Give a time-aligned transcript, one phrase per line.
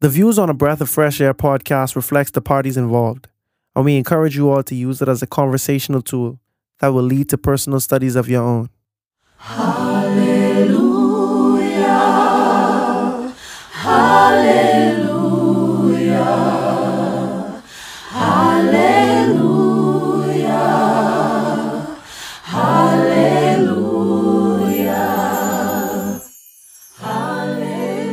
[0.00, 3.28] The views on a Breath of Fresh Air podcast reflects the parties involved,
[3.76, 6.40] and we encourage you all to use it as a conversational tool
[6.78, 8.70] that will lead to personal studies of your own.
[9.36, 10.56] Hallelujah.
[13.72, 15.10] Hallelujah.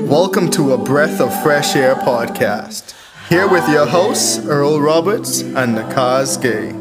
[0.07, 2.95] Welcome to a Breath of Fresh Air podcast.
[3.27, 6.73] Here with your hosts, Earl Roberts and Nakaz Gay.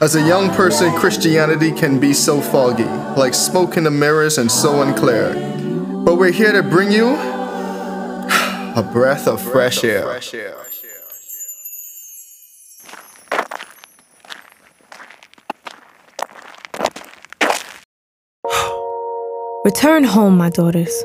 [0.00, 2.82] As a young person, Christianity can be so foggy,
[3.16, 5.34] like smoke in the mirrors and so unclear.
[6.04, 10.20] But we're here to bring you a breath of fresh air.
[19.64, 21.04] Return home, my daughters.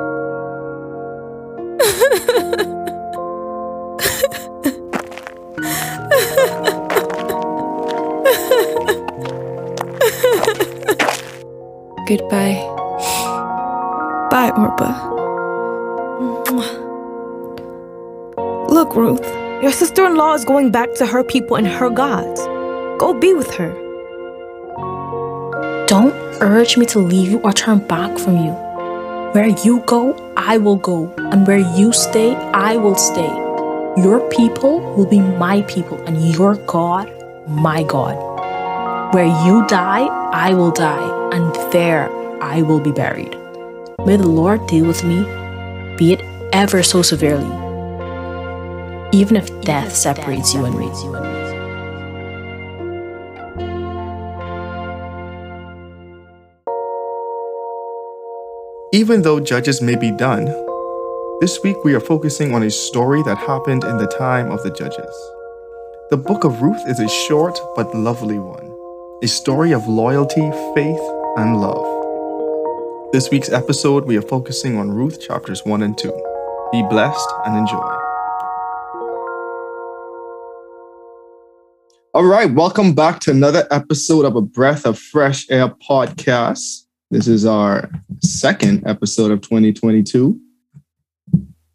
[12.11, 12.59] Goodbye.
[14.29, 14.95] Bye, Orpah.
[18.67, 19.25] Look, Ruth,
[19.63, 22.41] your sister in law is going back to her people and her gods.
[22.99, 23.71] Go be with her.
[25.87, 28.51] Don't urge me to leave you or turn back from you.
[29.31, 33.31] Where you go, I will go, and where you stay, I will stay.
[34.03, 37.09] Your people will be my people, and your God,
[37.47, 38.17] my God.
[39.13, 42.09] Where you die, I will die, and there
[42.43, 43.37] I will be buried.
[44.05, 45.23] May the Lord deal with me,
[45.95, 46.21] be it
[46.51, 47.45] ever so severely,
[49.11, 50.89] even if death separates you and me.
[58.93, 60.45] Even though judges may be done,
[61.39, 64.71] this week we are focusing on a story that happened in the time of the
[64.71, 65.15] judges.
[66.09, 68.69] The book of Ruth is a short but lovely one,
[69.23, 73.13] a story of loyalty, faith, and love.
[73.13, 76.09] This week's episode, we are focusing on Ruth chapters 1 and 2.
[76.73, 77.77] Be blessed and enjoy.
[82.13, 86.85] All right, welcome back to another episode of a Breath of Fresh Air podcast.
[87.11, 87.89] This is our
[88.21, 90.37] second episode of 2022.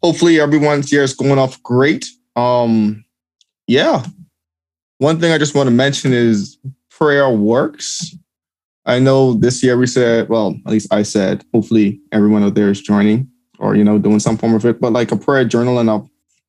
[0.03, 2.05] Hopefully, everyone's year is going off great.
[2.35, 3.03] Um,
[3.65, 4.05] yeah.
[4.99, 6.59] One thing I just want to mention is
[6.91, 8.15] prayer works.
[8.87, 12.71] I know this year we said, well, at least I said, hopefully everyone out there
[12.71, 15.77] is joining or, you know, doing some form of it, but like a prayer journal
[15.77, 16.01] and a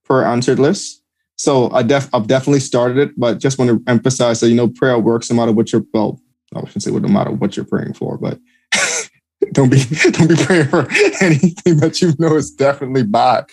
[0.04, 1.02] prayer answered list.
[1.34, 4.68] So I def I've definitely started it, but just want to emphasize that, you know,
[4.68, 6.20] prayer works no matter what you're, well,
[6.54, 8.38] I shouldn't say no matter what you're praying for, but
[9.52, 9.82] don't be
[10.12, 10.88] don't be praying for
[11.20, 13.46] anything that you know is definitely bad.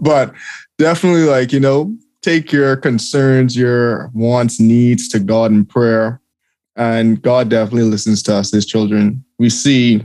[0.00, 0.34] but
[0.76, 6.20] definitely like, you know, take your concerns, your wants, needs to God in prayer.
[6.76, 9.24] And God definitely listens to us, his children.
[9.38, 10.02] We see,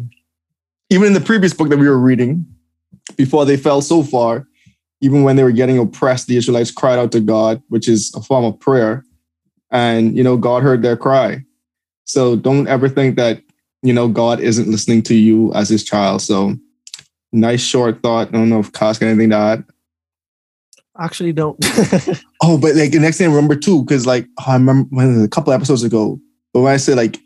[0.90, 2.46] even in the previous book that we were reading,
[3.18, 4.48] before they fell so far,
[5.02, 8.22] even when they were getting oppressed, the Israelites cried out to God, which is a
[8.22, 9.04] form of prayer.
[9.72, 11.44] And, you know, God heard their cry.
[12.06, 13.42] So don't ever think that,
[13.82, 16.22] you know, God isn't listening to you as his child.
[16.22, 16.56] So
[17.32, 18.30] nice short thought.
[18.30, 19.64] I don't know if Kaz got anything to add.
[21.00, 21.58] Actually, don't.
[22.44, 25.28] oh, but like the next thing I remember too, because like I remember when a
[25.28, 26.20] couple episodes ago,
[26.54, 27.20] but when I say like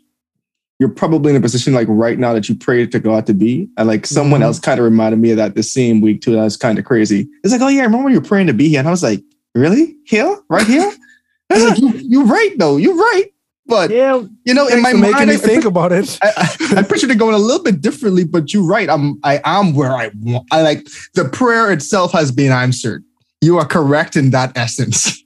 [0.78, 3.66] you're probably in a position like right now that you prayed to God to be,
[3.78, 4.44] and like someone Mhm.
[4.44, 6.32] else kind of reminded me of that the same week too.
[6.32, 7.26] That was kind of crazy.
[7.42, 8.90] It's like, oh yeah, I remember when you were praying to be here, and I
[8.90, 9.22] was like,
[9.54, 10.92] really here, right here?
[11.50, 13.24] I like, you, you're right though, you're right.
[13.68, 16.18] But yeah, you know, in my mind, making me I- think about it.
[16.22, 18.88] I, I, I pictured it going a little bit differently, but you're right.
[18.90, 20.46] I'm I am where I want.
[20.52, 23.02] I like the prayer itself has been answered.
[23.40, 25.22] You are correct in that essence.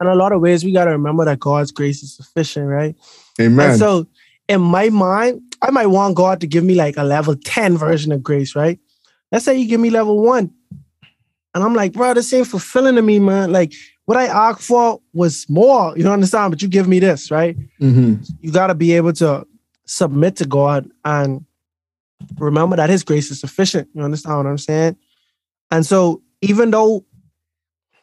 [0.00, 2.94] In a lot of ways, we got to remember that God's grace is sufficient, right?
[3.40, 3.70] Amen.
[3.70, 4.06] And so,
[4.48, 8.12] in my mind, I might want God to give me like a level 10 version
[8.12, 8.78] of grace, right?
[9.32, 10.52] Let's say you give me level one.
[11.54, 13.50] And I'm like, bro, this ain't fulfilling to me, man.
[13.50, 13.72] Like,
[14.04, 16.52] what I asked for was more, you know, understand?
[16.52, 17.56] But you give me this, right?
[17.80, 18.28] Mhm.
[18.40, 19.46] You got to be able to
[19.86, 21.44] submit to God and
[22.38, 23.88] remember that His grace is sufficient.
[23.94, 24.96] You understand what I'm saying?
[25.70, 27.04] And so even though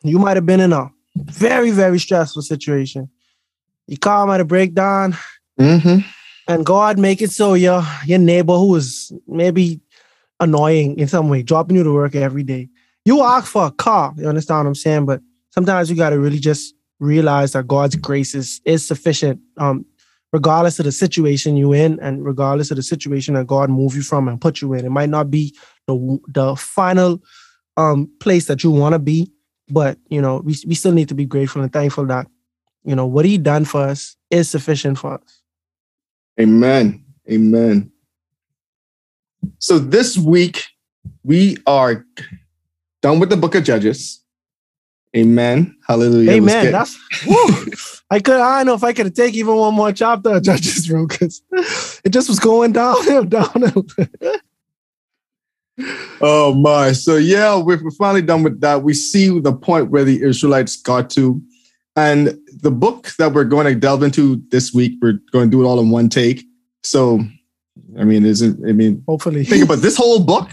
[0.03, 3.09] you might have been in a very, very stressful situation,
[3.87, 5.15] You car might a breakdown.
[5.59, 5.99] Mm-hmm.
[6.47, 9.79] and God make it so your your neighbor who is maybe
[10.39, 12.69] annoying in some way, dropping you to work every day.
[13.05, 15.05] You ask for a car, you understand what I'm saying?
[15.05, 15.21] But
[15.51, 19.85] sometimes you gotta really just realize that God's grace is, is sufficient, um,
[20.31, 24.01] regardless of the situation you're in and regardless of the situation that God move you
[24.01, 24.85] from and put you in.
[24.85, 25.55] It might not be
[25.85, 27.21] the the final
[27.77, 29.31] um place that you want to be,
[29.73, 32.27] but you know, we we still need to be grateful and thankful that
[32.83, 35.41] you know what he done for us is sufficient for us.
[36.39, 37.03] Amen.
[37.29, 37.91] Amen.
[39.59, 40.63] So this week
[41.23, 42.05] we are
[43.01, 44.21] done with the book of Judges.
[45.15, 45.75] Amen.
[45.87, 46.31] Hallelujah.
[46.31, 46.71] Amen.
[46.71, 46.97] That's
[47.27, 47.65] woo.
[48.09, 48.39] I could.
[48.39, 51.41] I don't know if I could take even one more chapter of Judges, bro, because
[52.03, 53.85] it just was going downhill, downhill.
[56.21, 56.91] Oh my.
[56.91, 58.83] So yeah, we're, finally done with that.
[58.83, 61.41] We see the point where the Israelites got to.
[61.95, 65.63] And the book that we're going to delve into this week, we're going to do
[65.63, 66.43] it all in one take.
[66.83, 67.19] So
[67.99, 70.49] I mean, isn't I mean Hopefully, think about this whole book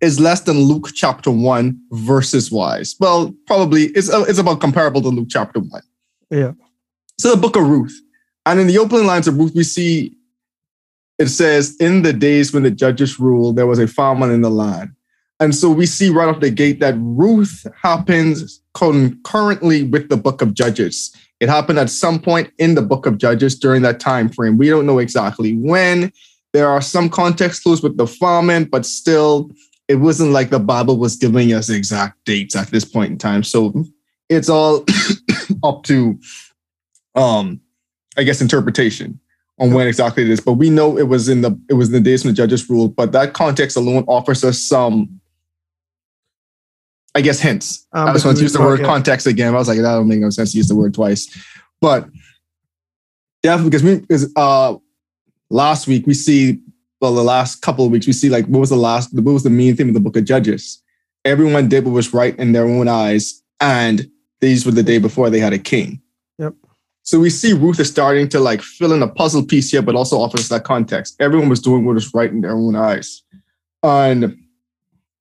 [0.00, 2.94] is less than Luke chapter one verses wise.
[3.00, 5.82] Well, probably it's uh, it's about comparable to Luke chapter one.
[6.30, 6.52] Yeah.
[7.18, 7.94] So the book of Ruth,
[8.44, 10.15] and in the opening lines of Ruth, we see
[11.18, 14.50] it says, "In the days when the judges ruled, there was a famine in the
[14.50, 14.90] land."
[15.38, 20.40] And so we see right off the gate that Ruth happens concurrently with the book
[20.40, 21.14] of Judges.
[21.40, 24.56] It happened at some point in the book of Judges during that time frame.
[24.56, 26.10] We don't know exactly when.
[26.54, 29.50] There are some context clues with the famine, but still,
[29.88, 33.42] it wasn't like the Bible was giving us exact dates at this point in time.
[33.42, 33.84] So
[34.30, 34.84] it's all
[35.62, 36.18] up to,
[37.14, 37.60] um,
[38.16, 39.20] I guess, interpretation
[39.58, 40.40] on when exactly it is.
[40.40, 42.68] But we know it was in the it was in the days when the judges
[42.68, 42.94] ruled.
[42.96, 45.20] But that context alone offers us some,
[47.14, 47.86] I guess, hints.
[47.92, 48.86] I just want to use the word Yeah.
[48.86, 49.54] context again.
[49.54, 51.26] I was like, that don't make no sense to use the word twice.
[51.80, 52.08] But
[53.42, 54.74] definitely because we because uh
[55.50, 56.58] last week we see
[57.00, 59.42] well the last couple of weeks we see like what was the last what was
[59.44, 60.82] the main theme of the book of Judges?
[61.24, 64.08] Everyone did what was right in their own eyes, and
[64.40, 66.00] these were the day before they had a king.
[67.06, 69.94] So we see Ruth is starting to like fill in a puzzle piece here, but
[69.94, 71.14] also offers that context.
[71.20, 73.22] Everyone was doing what was right in their own eyes.
[73.84, 74.36] And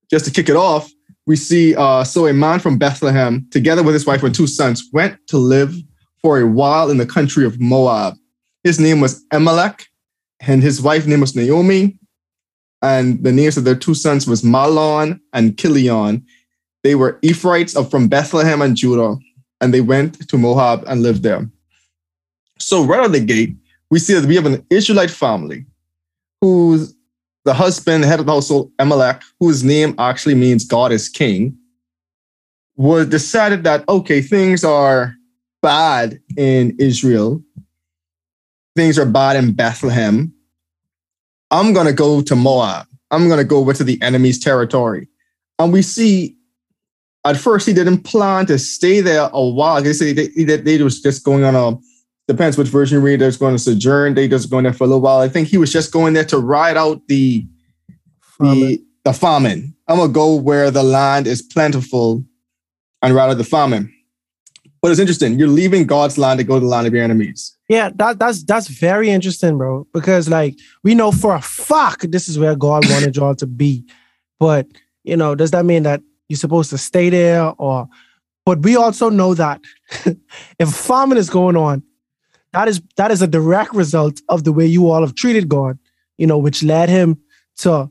[0.09, 0.91] just to kick it off,
[1.27, 4.89] we see uh, so a man from Bethlehem, together with his wife and two sons,
[4.93, 5.75] went to live
[6.23, 8.15] for a while in the country of Moab.
[8.63, 9.85] His name was Elimelech,
[10.39, 11.99] and his wife's name was Naomi.
[12.81, 16.25] And the names of their two sons was Mahlon and Chilion.
[16.83, 19.17] They were Ephraimites of from Bethlehem and Judah,
[19.61, 21.47] and they went to Moab and lived there.
[22.59, 23.55] So right out the gate,
[23.89, 25.65] we see that we have an Israelite family
[26.41, 26.95] whose
[27.45, 31.55] the husband, head of the household, Elimelech, whose name actually means God is king,
[32.75, 35.15] was decided that okay, things are
[35.61, 37.41] bad in Israel.
[38.75, 40.33] Things are bad in Bethlehem.
[41.51, 42.87] I'm gonna go to Moab.
[43.11, 45.07] I'm gonna go over to the enemy's territory.
[45.59, 46.35] And we see
[47.25, 49.81] at first he didn't plan to stay there a while.
[49.81, 51.77] They say they, they, they was just going on a
[52.27, 53.21] depends which version you read.
[53.21, 54.15] There's going to sojourn.
[54.15, 55.19] They just going there for a little while.
[55.19, 57.45] I think he was just going there to ride out the
[58.39, 59.75] the the famine.
[59.87, 62.25] I'm gonna go where the land is plentiful
[63.01, 63.91] and ride out the famine.
[64.81, 65.39] But it's interesting.
[65.39, 67.57] You're leaving God's land to go to the land of your enemies.
[67.69, 69.87] Yeah, that that's that's very interesting, bro.
[69.93, 73.85] Because like we know for a fact this is where God wanted y'all to be.
[74.39, 74.67] But
[75.03, 77.87] you know, does that mean that you're supposed to stay there or
[78.45, 79.61] but we also know that
[80.59, 81.81] if famine is going on,
[82.55, 85.77] that is that is a direct result of the way you all have treated God,
[86.17, 87.19] you know, which led him
[87.57, 87.89] to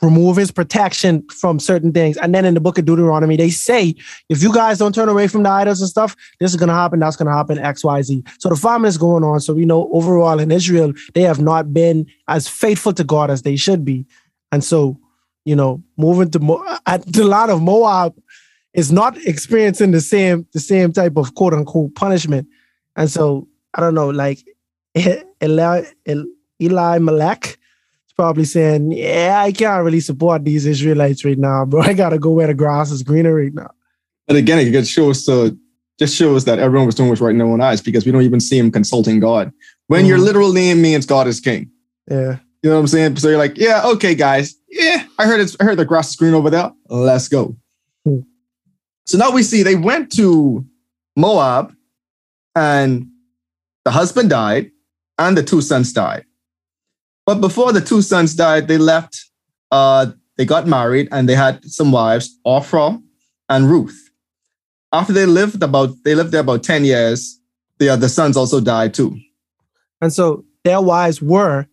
[0.00, 2.16] remove his protection from certain things.
[2.16, 3.94] And then in the book of Deuteronomy, they say,
[4.30, 6.74] if you guys don't turn away from the idols and stuff, this is going to
[6.74, 8.24] happen, that's going to happen, X, Y, Z.
[8.38, 9.40] So the famine is going on.
[9.40, 13.42] So we know overall in Israel, they have not been as faithful to God as
[13.42, 14.06] they should be.
[14.50, 14.98] And so,
[15.44, 18.14] you know, moving to Mo- uh, at the land of Moab
[18.72, 22.48] is not experiencing the same the same type of quote unquote punishment.
[22.96, 24.44] And so I don't know, like
[25.42, 25.82] Eli,
[26.60, 27.46] Eli Malek
[28.06, 31.82] is probably saying, "Yeah, I can't really support these Israelites right now, bro.
[31.90, 33.70] I gotta go where the grass is greener right now."
[34.26, 35.50] But again, it just shows so
[35.98, 38.22] just shows that everyone was doing what's right in their own eyes because we don't
[38.22, 39.52] even see him consulting God.
[39.88, 40.24] When your Mhm.
[40.24, 41.70] literal name means God is king.
[42.10, 43.16] Yeah, You know what I'm saying?
[43.16, 44.54] So you're like, yeah, okay, guys.
[44.68, 46.72] Yeah, I heard it's I heard the grass is green over there.
[46.88, 47.56] Let's go.
[48.04, 48.20] Hmm.
[49.06, 50.64] So now we see they went to
[51.16, 51.74] Moab
[52.54, 53.06] and
[53.84, 54.70] the husband died
[55.18, 56.24] and the two sons died.
[57.26, 59.24] But before the two sons died, they left
[59.70, 60.06] uh
[60.36, 62.96] they got married and they had some wives, Orpah
[63.48, 64.10] and Ruth.
[64.92, 67.38] After they lived about, they lived there about 10 years,
[67.78, 69.18] the other sons also died too.
[70.00, 71.66] And so their wives were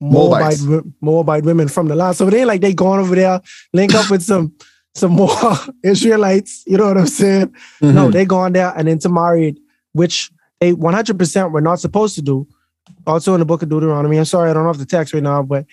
[0.00, 0.58] Moabite.
[1.00, 2.16] Moabite women from the land.
[2.16, 3.40] So it ain't like they gone over there,
[3.72, 4.52] link up with some
[4.96, 5.30] some more
[5.84, 6.62] Israelites.
[6.66, 7.54] You know what I'm saying?
[7.80, 8.12] No, Mhm.
[8.12, 9.58] they gone there and intermarried,
[9.92, 12.46] which they 100% were not supposed to do.
[13.06, 14.18] Also in the book of Deuteronomy.
[14.18, 15.66] I'm sorry, I don't have the text right now, but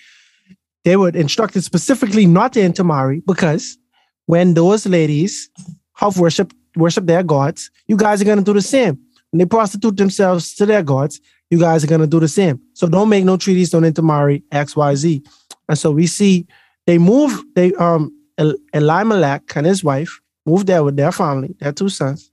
[0.84, 3.78] they were instructed specifically not to intermarry because
[4.26, 5.50] when those ladies
[5.96, 8.98] have worship worship their gods, you guys are gonna do the same.
[9.32, 11.20] When they prostitute themselves to their gods,
[11.50, 12.60] you guys are gonna do the same.
[12.74, 15.24] So don't make no treaties, don't intermarry X, Y, Z.
[15.68, 16.48] And so we see
[16.88, 17.44] they move.
[17.56, 22.32] They um El- Elimelech and his wife moved there with their family, their two sons,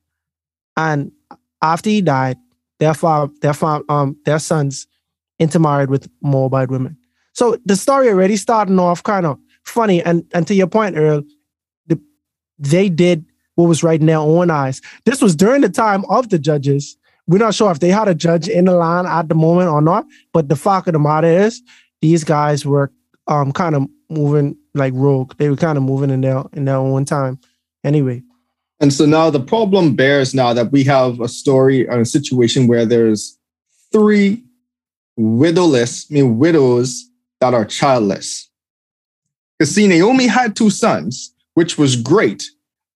[0.76, 1.12] and
[1.62, 2.36] after he died,
[2.78, 3.54] their fa- their
[3.90, 4.86] um their sons
[5.38, 6.96] intermarried with Moabite women.
[7.32, 11.22] So the story already starting off kind of funny, and and to your point, Earl,
[11.86, 12.00] the,
[12.58, 13.24] they did
[13.54, 14.80] what was right in their own eyes.
[15.04, 16.96] This was during the time of the judges.
[17.26, 19.82] We're not sure if they had a judge in the line at the moment or
[19.82, 21.62] not, but the fact of the matter is,
[22.00, 22.90] these guys were
[23.26, 25.36] um kind of moving like rogue.
[25.36, 27.38] They were kind of moving in their in their own time.
[27.84, 28.22] Anyway,
[28.80, 32.68] And so now the problem bears now that we have a story or a situation
[32.68, 33.37] where there's
[33.92, 34.42] three
[35.18, 37.04] widowless, I mean widows
[37.40, 38.49] that are childless.
[39.58, 42.44] Because see, Naomi had two sons, which was great,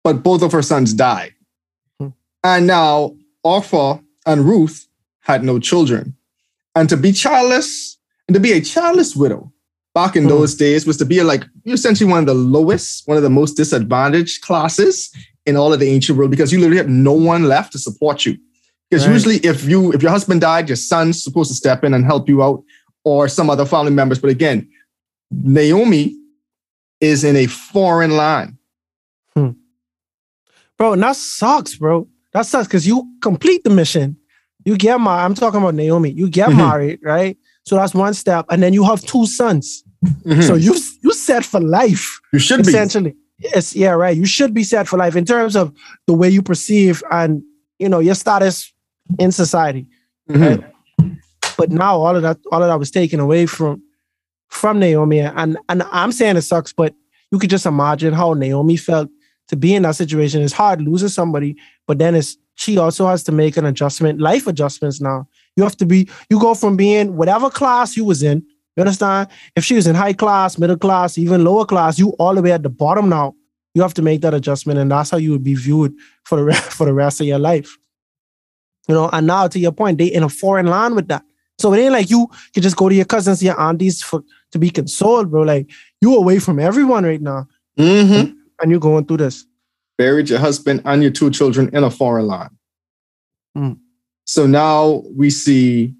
[0.04, 1.32] but both of her sons died.
[1.98, 2.08] Hmm.
[2.44, 4.86] And now Orpah and Ruth
[5.20, 6.14] had no children.
[6.74, 9.50] And to be childless and to be a childless widow
[9.94, 10.28] back in Hmm.
[10.28, 13.30] those days was to be like you're essentially one of the lowest, one of the
[13.30, 15.10] most disadvantaged classes
[15.46, 18.24] in all of the ancient world because you literally have no one left to support
[18.26, 18.36] you.
[18.90, 19.12] Because Right.
[19.14, 22.28] usually, if you if your husband died, your son's supposed to step in and help
[22.28, 22.62] you out,
[23.04, 24.18] or some other family members.
[24.18, 24.68] But again,
[25.30, 26.16] Naomi
[27.00, 28.56] is in a foreign land.
[30.76, 32.08] bro, and that sucks, bro.
[32.32, 34.16] That sucks because you complete the mission.
[34.64, 35.24] You get married.
[35.24, 36.10] I'm talking about Naomi.
[36.10, 36.56] You get Mhm.
[36.56, 37.36] married, right?
[37.64, 39.84] So that's one step, and then you have two sons.
[40.46, 42.20] So you you set for life.
[42.32, 42.68] you should be.
[42.68, 43.14] essentially.
[43.40, 44.16] Yes, yeah, right.
[44.16, 45.72] You should be set for life in terms of
[46.06, 47.42] the way you perceive and
[47.78, 48.72] you know your status
[49.18, 49.86] in society.
[50.28, 50.64] Mhm.
[51.56, 53.82] But now all of that, all of that was taken away from
[54.48, 56.94] from Naomi, and and I'm saying it sucks, but
[57.30, 59.08] you could just imagine how Naomi felt
[59.48, 60.42] to be in that situation.
[60.42, 61.56] It's hard losing somebody,
[61.86, 65.00] but then it's she also has to make an adjustment, life adjustments.
[65.00, 68.44] Now you have to be, you go from being whatever class you was in.
[68.76, 69.28] You understand?
[69.56, 72.52] If she was in high class, middle class, even lower class, you all the way
[72.52, 73.34] at the bottom now.
[73.74, 76.44] You have to make that adjustment, and that's how you would be viewed for the
[76.44, 77.76] rest, for the rest of your life.
[78.88, 81.22] You know, and now to your point, they in a foreign land with that.
[81.58, 84.22] So it ain't like you can just go to your cousins, your aunties for
[84.52, 85.42] to be consoled, bro.
[85.42, 87.46] Like you away from everyone right now,
[87.78, 88.34] Mhm.
[88.60, 89.44] and you're going through this.
[89.98, 92.50] Buried your husband and your two children in a foreign land.
[93.56, 93.78] Mm.
[94.24, 95.94] So now we see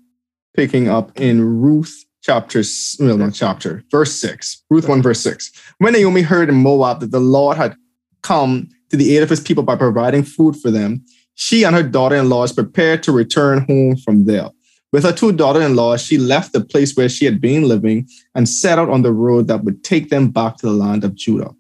[0.55, 2.63] picking up in Ruth chapter,
[2.99, 4.63] well, not chapter, verse six.
[4.71, 5.51] Ruth 1, verse 6.
[5.79, 7.77] When Naomi heard in Moab that the Lord had
[8.23, 11.83] come to the aid of his people by providing food for them, she and her
[11.83, 14.51] daughter in laws prepared to return home from there.
[14.93, 18.09] With her two daughter in laws, she left the place where she had been living
[18.35, 21.15] and set out on the road that would take them back to the land of
[21.15, 21.55] Judah.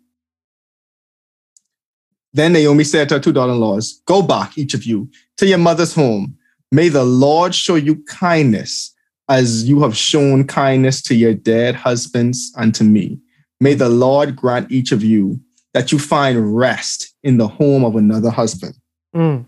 [2.33, 5.47] Then Naomi said to her two daughter in laws, Go back, each of you, to
[5.47, 6.37] your mother's home.
[6.73, 8.95] May the Lord show you kindness
[9.31, 13.19] as you have shown kindness to your dead husbands and to me.
[13.61, 15.41] May the Lord grant each of you
[15.73, 18.75] that you find rest in the home of another husband.
[19.15, 19.47] Mm.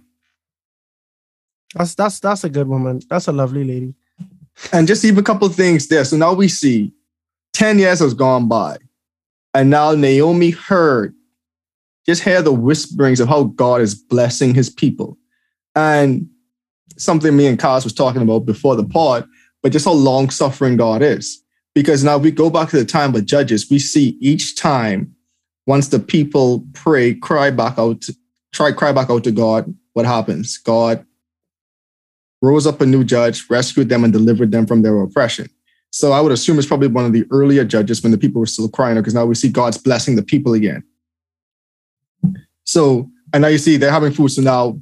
[1.75, 3.01] That's that's that's a good woman.
[3.11, 3.95] That's a lovely lady.
[4.73, 6.05] And just even a couple of things there.
[6.05, 6.93] So now we see
[7.55, 8.77] 10 years has gone by.
[9.55, 11.15] And now Naomi heard,
[12.07, 15.17] just hear the whisperings of how God is blessing his people.
[15.75, 16.29] And
[16.97, 19.27] something me and Kaz was talking about before the pod,
[19.63, 21.43] but just how long suffering God is.
[21.75, 25.15] Because now we go back to the time of Judges, we see each time
[25.67, 28.05] once the people pray, cry back out,
[28.53, 30.59] try cry back out to God, what happens?
[30.59, 31.07] God
[32.43, 35.49] rose up a new judge, rescued them, and delivered them from their oppression.
[35.91, 38.47] So I would assume it's probably one of the earlier judges when the people were
[38.47, 40.83] still crying, because now we see God's blessing the people again.
[42.65, 44.31] So, and now you see they're having food.
[44.31, 44.81] So now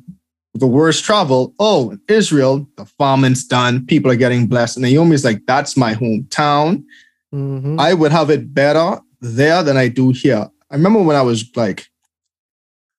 [0.54, 1.54] the worst travel.
[1.58, 3.86] Oh, Israel, the famine's done.
[3.86, 4.76] People are getting blessed.
[4.76, 6.84] And Naomi's like, that's my hometown.
[7.32, 7.78] Mhm.
[7.78, 10.48] I would have it better there than I do here.
[10.70, 11.86] I remember when I was like,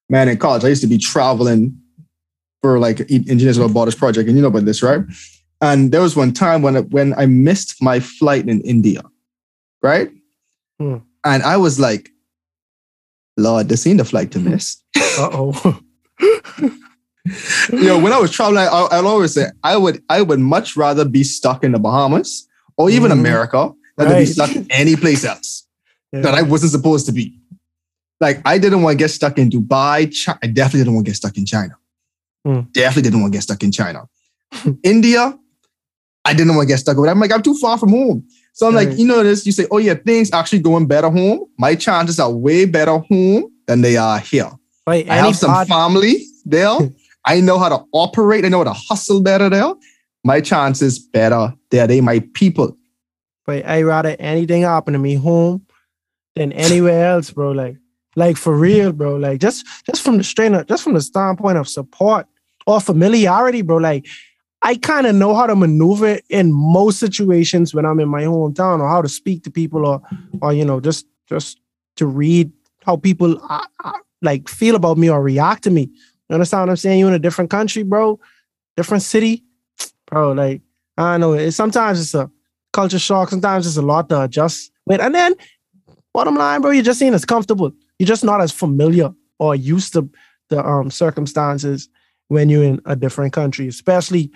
[0.08, 1.78] man, in college, I used to be traveling
[2.62, 5.02] for like Engineers Without Borders project, and you know about this, right?
[5.60, 9.02] And there was one time when when I missed my flight in India,
[9.82, 10.10] right?
[10.78, 10.98] Hmm.
[11.24, 12.10] And I was like,
[13.36, 14.78] Lord, this ain't the flight to miss.
[15.18, 15.80] Uh oh.
[17.72, 20.76] you know, when I was traveling, I, I'd always say I would I would much
[20.76, 23.20] rather be stuck in the Bahamas or even Mhm.
[23.20, 24.28] America than to be Right.
[24.28, 25.66] stuck any place else
[26.12, 27.38] that I wasn't supposed to be.
[28.20, 30.12] Like I didn't want to get stuck in Dubai.
[30.24, 31.74] Chi- I definitely didn't want to get stuck in China.
[32.44, 32.60] Hmm.
[32.72, 34.08] Definitely didn't want to get stuck in China.
[34.82, 35.38] India,
[36.24, 37.08] I didn't want to get stuck with.
[37.08, 38.26] I'm like, I'm too far from home.
[38.52, 39.46] So I'm like, you know this.
[39.46, 41.46] You say, oh yeah, things actually going better home.
[41.58, 44.50] My chances are way better home than they are here.
[44.86, 46.76] Wait, I have some family there.
[47.24, 48.44] I know how to operate.
[48.44, 49.74] I know how to hustle better there.
[50.24, 51.86] My chances better there.
[51.86, 52.76] They my people.
[53.46, 55.66] But I rather anything happen to me home
[56.36, 57.50] than anywhere else, bro.
[57.52, 57.76] Like,
[58.14, 59.16] like for real, bro.
[59.16, 62.26] Like just just from the strain of, just from the standpoint of support
[62.66, 63.78] or familiarity, bro.
[63.78, 64.06] Like
[64.62, 68.80] I kind of know how to maneuver in most situations when I'm in my hometown
[68.80, 70.00] or how to speak to people or
[70.40, 71.58] or you know, just just
[71.96, 72.52] to read
[72.84, 75.90] how people uh, uh, like feel about me or react to me.
[76.28, 76.98] You understand what I'm saying?
[76.98, 78.18] You in a different country, bro,
[78.76, 79.44] different city,
[80.06, 80.32] bro.
[80.32, 80.62] Like
[80.96, 81.32] I know.
[81.34, 82.30] It, sometimes it's a
[82.72, 83.30] culture shock.
[83.30, 85.00] Sometimes it's a lot to adjust with.
[85.00, 85.34] And then,
[86.12, 87.72] bottom line, bro, you're just ain't as comfortable.
[87.98, 90.08] You're just not as familiar or used to
[90.48, 91.88] the um, circumstances
[92.28, 94.30] when you're in a different country, especially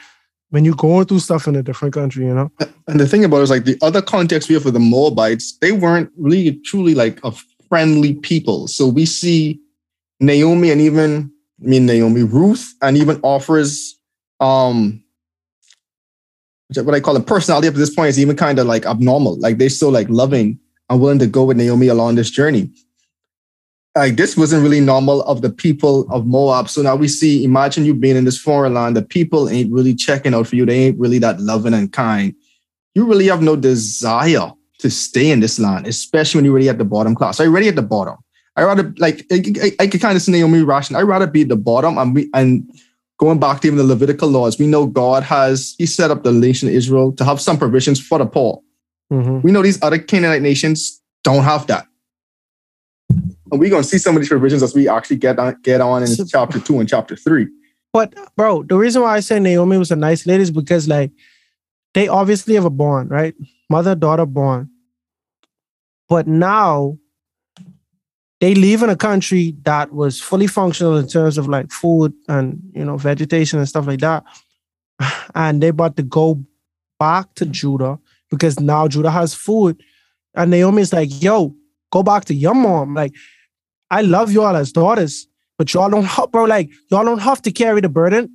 [0.50, 2.50] when you're going through stuff in a different country, you know?
[2.86, 5.58] And the thing about it is like the other context we have for the Moabites,
[5.58, 7.32] they weren't really truly like a
[7.68, 8.68] friendly people.
[8.68, 9.60] So we see
[10.20, 13.98] Naomi and even Mean Naomi, Ruth, and even Orpah's
[14.40, 15.02] um
[16.74, 19.38] what I call a personality up to this point is even kind of like abnormal.
[19.38, 20.58] Like they're so like loving
[20.90, 22.70] and willing to go with Naomi along this journey.
[23.94, 26.68] Like this wasn't really normal of the people of Moab.
[26.68, 29.94] So now we see, imagine you being in this foreign land, the people ain't really
[29.94, 30.66] checking out for you.
[30.66, 32.34] They ain't really that loving and kind.
[32.94, 36.78] You really have no desire to stay in this land, especially when you're really at
[36.78, 37.40] the bottom class.
[37.40, 38.16] Are you really at the bottom?
[38.56, 40.96] I rather like I, I, I could kind of see Naomi ration.
[40.96, 42.68] I rather be at the bottom and we and
[43.18, 46.32] going back to even the Levitical laws, we know God has He set up the
[46.32, 48.62] nation of Israel to have some provisions for the poor.
[49.12, 49.42] Mhm.
[49.42, 51.86] We know these other Canaanite nations don't have that.
[53.10, 56.02] And we're gonna see some of these provisions as we actually get on get on
[56.02, 57.46] in So- chapter two and chapter three.
[57.92, 61.12] But, bro, the reason why I say Naomi was a nice lady is because, like,
[61.94, 63.34] they obviously have a bond, right?
[63.70, 64.68] Mother daughter bond.
[66.08, 66.98] But now
[68.40, 72.60] they live in a country that was fully functional in terms of like food and
[72.74, 74.24] you know vegetation and stuff like that.
[75.34, 76.42] And they about to go
[76.98, 77.98] back to Judah
[78.30, 79.82] because now Judah has food.
[80.34, 81.54] And Naomi's like, yo,
[81.90, 82.94] go back to your mom.
[82.94, 83.14] Like,
[83.90, 85.26] I love y'all as daughters,
[85.58, 88.30] but y'all don't have, bro, like, y'all don't have to carry the burden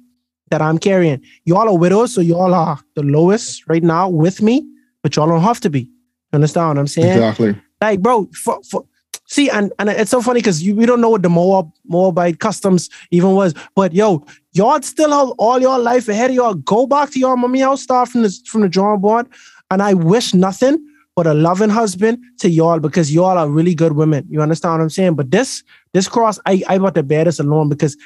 [0.49, 1.21] that I'm carrying.
[1.45, 4.65] Y'all are widows, so y'all are the lowest right now with me,
[5.03, 5.81] but y'all don't have to be.
[5.81, 5.89] You
[6.33, 7.11] understand what I'm saying?
[7.11, 7.55] Exactly.
[7.79, 8.85] Like, bro, for, for,
[9.31, 12.39] see, and, and it's so funny because you we don't know what the Moab Moabite
[12.39, 16.53] customs even was, but yo, y'all still have all your life ahead of y'all.
[16.53, 19.27] Go back to your mommy house, start from the from the drawing board,
[19.71, 23.93] and I wish nothing but a loving husband to y'all because y'all are really good
[23.93, 24.25] women.
[24.29, 25.15] You understand what I'm saying?
[25.15, 25.63] But this
[25.93, 27.97] this cross, I I want to bear this alone because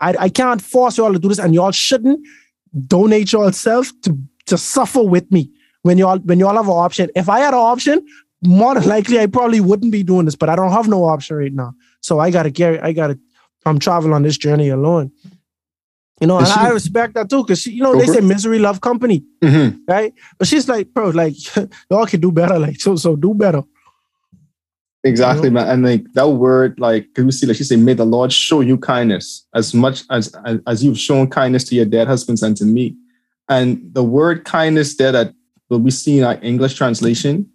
[0.00, 2.26] I I can't force y'all to do this, and y'all shouldn't
[2.86, 5.50] donate yourself to to suffer with me
[5.82, 7.10] when y'all when y'all have an option.
[7.14, 8.06] If I had an option,
[8.46, 11.36] more than likely I probably wouldn't be doing this, but I don't have no option
[11.36, 11.74] right now.
[12.00, 13.18] So I gotta carry, I gotta,
[13.64, 15.10] I'm traveling on this journey alone.
[16.20, 18.80] You know, and she- I respect that too, because you know, they say misery love
[18.80, 19.80] company, Mhm.
[19.88, 20.14] right?
[20.38, 21.34] But she's like, bro, like
[21.90, 23.62] y'all can do better, like so, so do better.
[25.04, 25.68] Exactly, man.
[25.68, 28.60] And like that word, like, can we see, like she said, may the Lord show
[28.60, 32.56] you kindness as much as, as as you've shown kindness to your dead husbands and
[32.56, 32.96] to me.
[33.48, 35.32] And the word kindness there that
[35.68, 37.48] will we see in our English translation,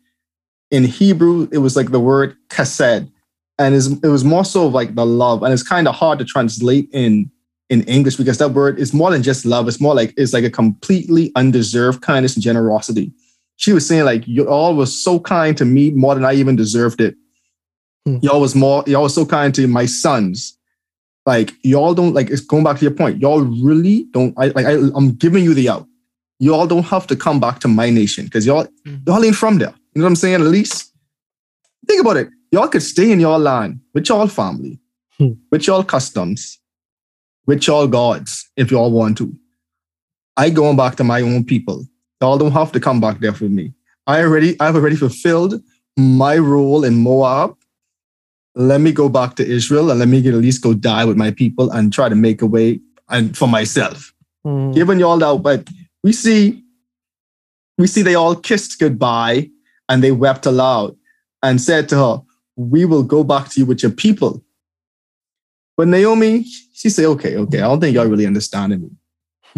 [0.72, 3.10] in Hebrew, it was like the word chesed.
[3.60, 5.44] And it was more so of like the love.
[5.44, 7.30] And it's kind of hard to translate in
[7.70, 9.68] in English because that word is more than just love.
[9.68, 13.14] It's more like it's like a completely undeserved kindness and generosity.
[13.58, 16.56] She was saying, like, you all was so kind to me more than I even
[16.56, 17.16] deserved it
[18.24, 20.58] y'all was more y'all was so kind to my sons
[21.28, 24.66] like y'all don't like it's going back to your point y'all really don't I like
[24.66, 25.88] I, i'm giving you the out
[26.40, 29.08] y'all don't have to come back to my nation because y'all Mhm.
[29.08, 30.94] y'all ain't from there you know what i'm saying at least
[31.88, 32.30] think about it.
[32.52, 34.80] Y'all could stay in your land with y'all family
[35.18, 35.34] Hmm.
[35.52, 36.60] with y'all customs
[37.48, 39.36] with y'all gods if y'all want to.
[40.38, 41.86] I going back to my own people.
[42.22, 43.74] Y'all don't have to come back there for me.
[44.08, 45.62] I already i've already fulfilled
[45.98, 47.56] my role in moab.
[48.56, 51.32] Let me go back to Israel and let me at least go die with my
[51.32, 54.14] people and try to make a way and for myself.
[54.46, 54.74] Mhm.
[54.74, 55.68] Giving you all that, but
[56.04, 56.64] we see,
[57.78, 59.50] we see they all kissed goodbye
[59.92, 60.96] and they wept aloud.
[61.44, 62.22] and said to her,
[62.56, 64.44] We will go back to you with your people.
[65.76, 68.90] But Naomi, she said, Okay, okay, I don't think y'all really understanding me.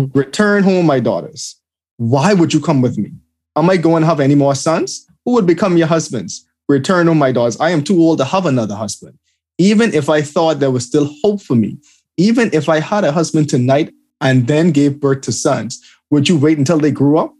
[0.13, 1.55] Return home, my daughters.
[1.97, 3.11] Why would you come with me?
[3.55, 5.05] Am I going to have any more sons?
[5.25, 6.45] Who would become your husbands?
[6.67, 7.59] Return home, my daughters.
[7.59, 9.19] I am too old to have another husband.
[9.59, 11.77] Even if I thought there was still hope for me,
[12.17, 16.37] even if I had a husband tonight and then gave birth to sons, would you
[16.37, 17.33] wait until they grew up?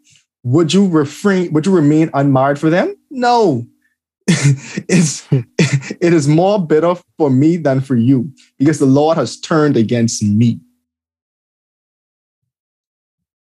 [0.43, 1.51] Would you refrain?
[1.53, 2.95] Would you remain unmarried for them?
[3.10, 3.65] No.
[4.27, 9.77] it's it is more bitter for me than for you because the Lord has turned
[9.77, 10.60] against me.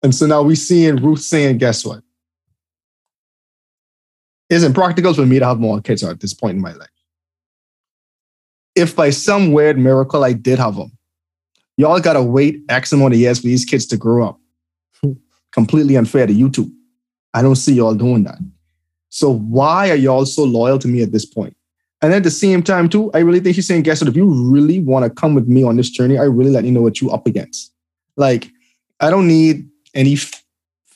[0.02, 1.98] And so now we see in Ruth saying, guess what?
[4.48, 6.88] It isn't practical for me to have more kids at this point in my life.
[8.74, 10.92] If by some weird miracle I did have them,
[11.76, 14.40] y'all gotta wait X amount of years for these kids to grow up.
[15.52, 16.72] Completely unfair to you two.
[17.34, 18.38] I don't see y'all doing that.
[19.08, 21.56] So why are y'all so loyal to me at this point?
[22.02, 24.08] And at the same time, too, I really think she's saying, guess what?
[24.08, 26.70] If you really want to come with me on this journey, I really let you
[26.72, 27.72] know what you up against.
[28.16, 28.50] Like,
[29.00, 30.42] I don't need any f-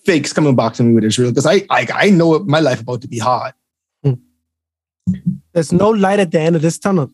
[0.06, 3.02] fakes coming back to me with Israel because I, I I know my life about
[3.02, 3.52] to be hard.
[5.52, 7.10] There's no light at the end of this tunnel.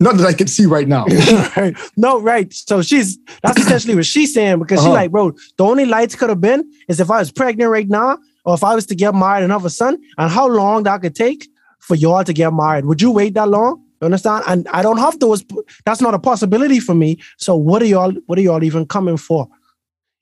[0.00, 1.06] Not that I can see right now.
[1.56, 1.74] right.
[1.96, 2.52] No, right.
[2.52, 4.88] So she's that's essentially what she's saying because Uh-huh.
[4.88, 7.88] she's like, bro, the only lights could have been is if I was pregnant right
[7.88, 10.84] now, or if I was to get married and have a son, and how long
[10.84, 11.46] that could take
[11.80, 12.86] for y'all to get married.
[12.86, 13.82] Would you wait that long?
[14.00, 14.44] You understand?
[14.46, 15.44] And I don't have those.
[15.84, 17.18] That's not a possibility for me.
[17.38, 18.12] So what are y'all?
[18.26, 19.48] What are y'all even coming for?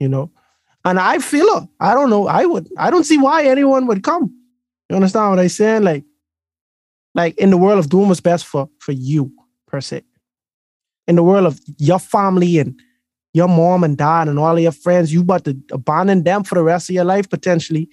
[0.01, 0.31] You know.
[0.85, 1.69] And I feel her.
[1.81, 2.27] I don't know.
[2.27, 2.69] I would.
[2.77, 4.35] I don't see why anyone would come.
[4.89, 5.83] You understand what I'm saying?
[5.83, 6.05] Like,
[7.15, 9.33] like in the world of doing what's best for for you
[9.67, 10.03] per se.
[11.09, 12.79] In the world of your family and
[13.33, 16.63] your mom and dad and all your friends, you about to abandon them for the
[16.63, 17.89] rest of your life potentially.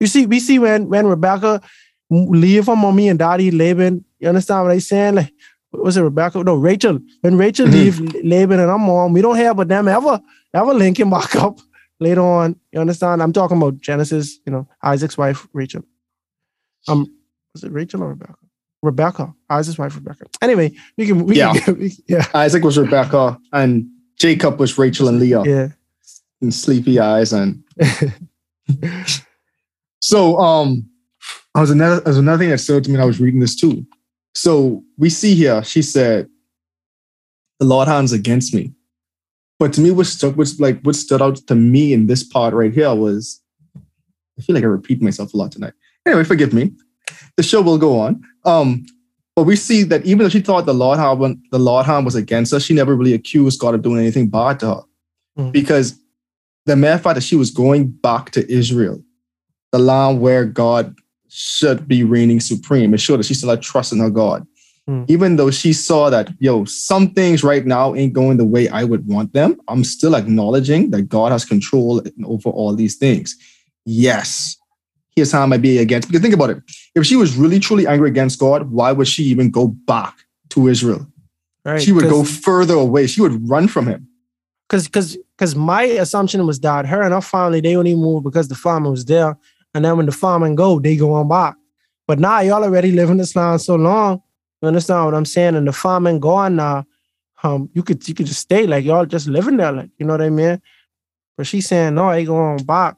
[0.00, 1.60] You see, we see when when Rebecca
[2.10, 4.04] leave her mommy and daddy Laban.
[4.20, 5.14] You understand what I'm saying?
[5.16, 5.32] Like,
[5.72, 6.42] was it Rebecca?
[6.42, 6.98] No, Rachel.
[7.22, 7.72] When Rachel Mhm.
[7.72, 10.20] leave Laban and her mom, we don't hear about them ever
[10.54, 11.58] ever linking back up
[12.00, 12.56] later on.
[12.72, 13.22] You understand?
[13.22, 14.38] I'm talking about Genesis.
[14.46, 15.82] You know, Isaac's wife Rachel.
[16.88, 17.06] Um,
[17.54, 18.34] was it Rachel or Rebecca?
[18.82, 20.26] Rebecca, Isaac's wife Rebecca.
[20.42, 21.54] Anyway, we can we Yeah.
[21.54, 23.86] can, we, yeah Isaac was Rebecca and
[24.18, 25.68] Jacob was Rachel and Leah yeah.
[26.40, 27.64] and sleepy eyes and
[30.06, 30.88] so um
[31.56, 33.56] I was another there's another thing that stood to me when I was reading this
[33.56, 33.84] too.
[34.36, 36.28] So we see here, she said,
[37.58, 38.72] the Lord hands against me.
[39.58, 42.54] But to me, what stuck was like what stood out to me in this part
[42.54, 43.42] right here was
[44.38, 45.72] I feel like I repeat myself a lot tonight.
[46.06, 46.72] Anyway, forgive me.
[47.36, 48.22] The show will go on.
[48.44, 48.86] Um,
[49.34, 52.14] but we see that even though she thought the Lord hand, the Lord hand was
[52.14, 54.82] against her, she never really accused God of doing anything bad to her.
[55.38, 55.52] Mhm.
[55.52, 55.98] Because
[56.66, 59.02] the mere fact that she was going back to Israel,
[59.72, 60.94] the land where God
[61.28, 64.46] should be reigning supreme, it showed that she still had trust in her God.
[64.88, 65.04] Mm.
[65.08, 68.84] Even though she saw that, yo, some things right now ain't going the way I
[68.84, 73.36] would want them, I'm still acknowledging that God has control over all these things.
[73.84, 74.56] Yes,
[75.16, 76.08] his hand might be against.
[76.08, 76.62] Because think about it.
[76.94, 80.14] If she was really truly angry against God, why would she even go back
[80.50, 81.06] to Israel?
[81.64, 81.82] Right.
[81.82, 83.08] she would go further away.
[83.08, 84.06] She would run from him.
[84.68, 88.46] because because because my assumption was that her and her family they only moved because
[88.46, 89.36] the farmer was there,
[89.76, 91.54] and then when the farming go, they go on back.
[92.06, 94.22] But now y'all already live in this land so long.
[94.62, 95.54] You understand what I'm saying?
[95.54, 96.86] And the farming gone now.
[97.42, 100.14] Um, you could you could just stay like y'all just living there, like you know
[100.14, 100.62] what I mean.
[101.36, 102.96] But she's saying no, I going back.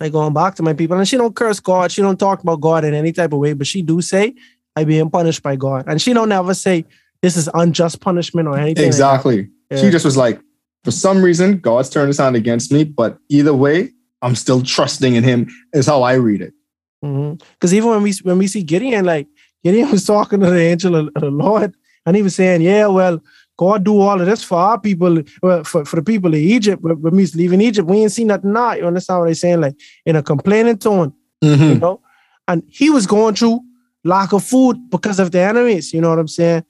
[0.00, 1.92] I going back to my people, and she don't curse God.
[1.92, 4.34] She don't talk about God in any type of way, but she do say
[4.74, 6.84] I being punished by God, and she don't ever say
[7.22, 8.82] this is unjust punishment or anything.
[8.82, 8.88] like.
[8.88, 9.48] Exactly.
[9.70, 9.80] Yeah.
[9.80, 10.40] She just was like,
[10.82, 13.92] for some reason, God's turned his hand against me, but either way,
[14.24, 16.54] I'm still trusting in him, is how I read it.
[17.02, 19.28] Because even when we when we see Gideon, like
[19.62, 21.74] Gideon was talking to the angel of, the Lord,
[22.06, 23.22] and he was saying, "Yeah, well,
[23.58, 26.82] God do all of this for our people, well, for, for the people of Egypt.
[26.82, 28.72] When when we leaving Egypt, we ain't seen nothing now.
[28.72, 29.60] You understand what I'm saying?
[29.60, 29.74] Like
[30.06, 31.80] in a complaining tone, you Mhm.
[31.80, 32.00] know.
[32.48, 33.60] And he was going through
[34.04, 35.92] lack of food because of the enemies.
[35.92, 36.64] You know what I'm saying?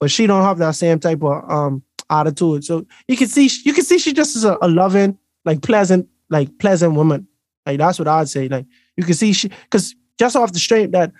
[0.00, 2.64] But she don't have that same type of um attitude.
[2.64, 6.08] So you can see you can see she just is a, a loving, like pleasant,
[6.30, 7.26] like pleasant woman.
[7.66, 8.48] Like that's what I'd say.
[8.48, 8.66] Like
[8.96, 11.12] you can see she because just off the strength that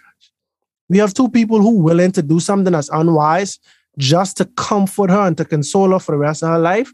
[0.89, 3.59] we have two people who willing to do something that's unwise
[3.99, 6.93] just to comfort her and to console her for the rest of her life.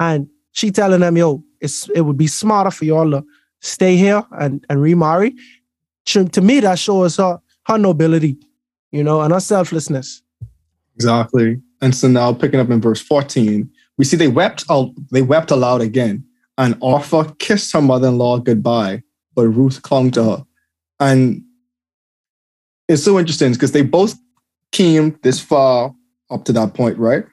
[0.00, 3.24] And she telling them, yo, it's it would be smarter for y'all to
[3.60, 5.34] stay here and, and remarry.
[6.06, 8.36] To, to me, that shows her her nobility,
[8.92, 10.22] you know, and her selflessness.
[10.96, 11.60] Exactly.
[11.80, 15.50] And so now picking up in verse 14, we see they wept al- they wept
[15.50, 16.24] aloud again.
[16.56, 19.02] And Orpah kissed her mother-in-law goodbye,
[19.34, 20.46] but Ruth clung to her.
[21.00, 21.42] And
[22.88, 24.14] it's so interesting because they both
[24.70, 25.94] came this far
[26.30, 27.24] up to that point, right?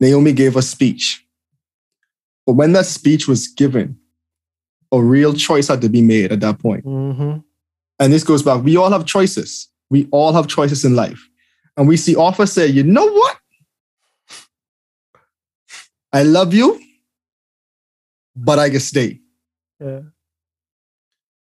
[0.00, 1.24] Naomi gave a speech.
[2.46, 3.98] But when that speech was given,
[4.92, 6.84] a real choice had to be made at that point.
[6.84, 7.38] Mm-hmm.
[7.98, 8.62] And this goes back.
[8.62, 9.68] We all have choices.
[9.90, 11.26] We all have choices in life.
[11.76, 13.38] And we see Orpah say, you know what?
[16.12, 16.80] I love you,
[18.36, 19.20] but I can stay.
[19.80, 20.00] Yeah.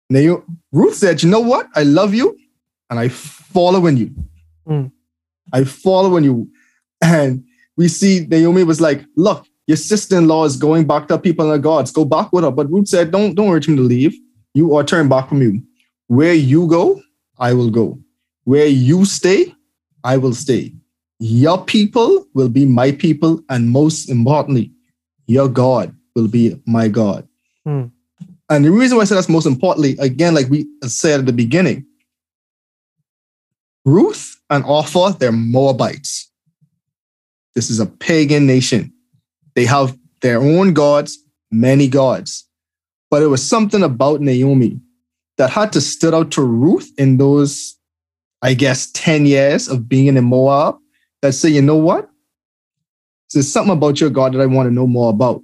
[0.09, 1.67] Now, Ruth said, you know what?
[1.75, 2.35] I love you
[2.89, 4.11] and I follow in you.
[4.67, 4.91] Mm.
[5.53, 6.49] I follow in you.
[7.01, 7.43] And
[7.77, 11.63] we see Naomi was like, look, your sister-in-law is going back to people and the
[11.63, 11.91] gods.
[11.91, 12.51] Go back with her.
[12.51, 14.15] But Ruth said, don't, don't urge me to leave.
[14.55, 15.61] You are turn back from you.
[16.07, 17.01] Where you go,
[17.37, 17.99] I will go.
[18.45, 19.53] Where you stay,
[20.03, 20.73] I will stay.
[21.19, 23.43] Your people will be my people.
[23.47, 24.71] And most importantly,
[25.27, 27.27] your God will be my God.
[27.65, 27.85] Hmm.
[28.49, 31.33] And the reason why I say that's most importantly, again, like we said at the
[31.33, 31.85] beginning,
[33.85, 36.31] Ruth and Orpah, they're Moabites.
[37.55, 38.91] This is a pagan nation.
[39.55, 41.17] They have their own gods,
[41.51, 42.47] many gods.
[43.11, 44.79] But it was something about Naomi
[45.37, 47.77] that had to stood out to Ruth in those,
[48.41, 50.77] I guess, 10 years of being in Moab
[51.21, 52.09] that say, you know what?
[53.33, 55.41] There's something about your God that I want to know more about.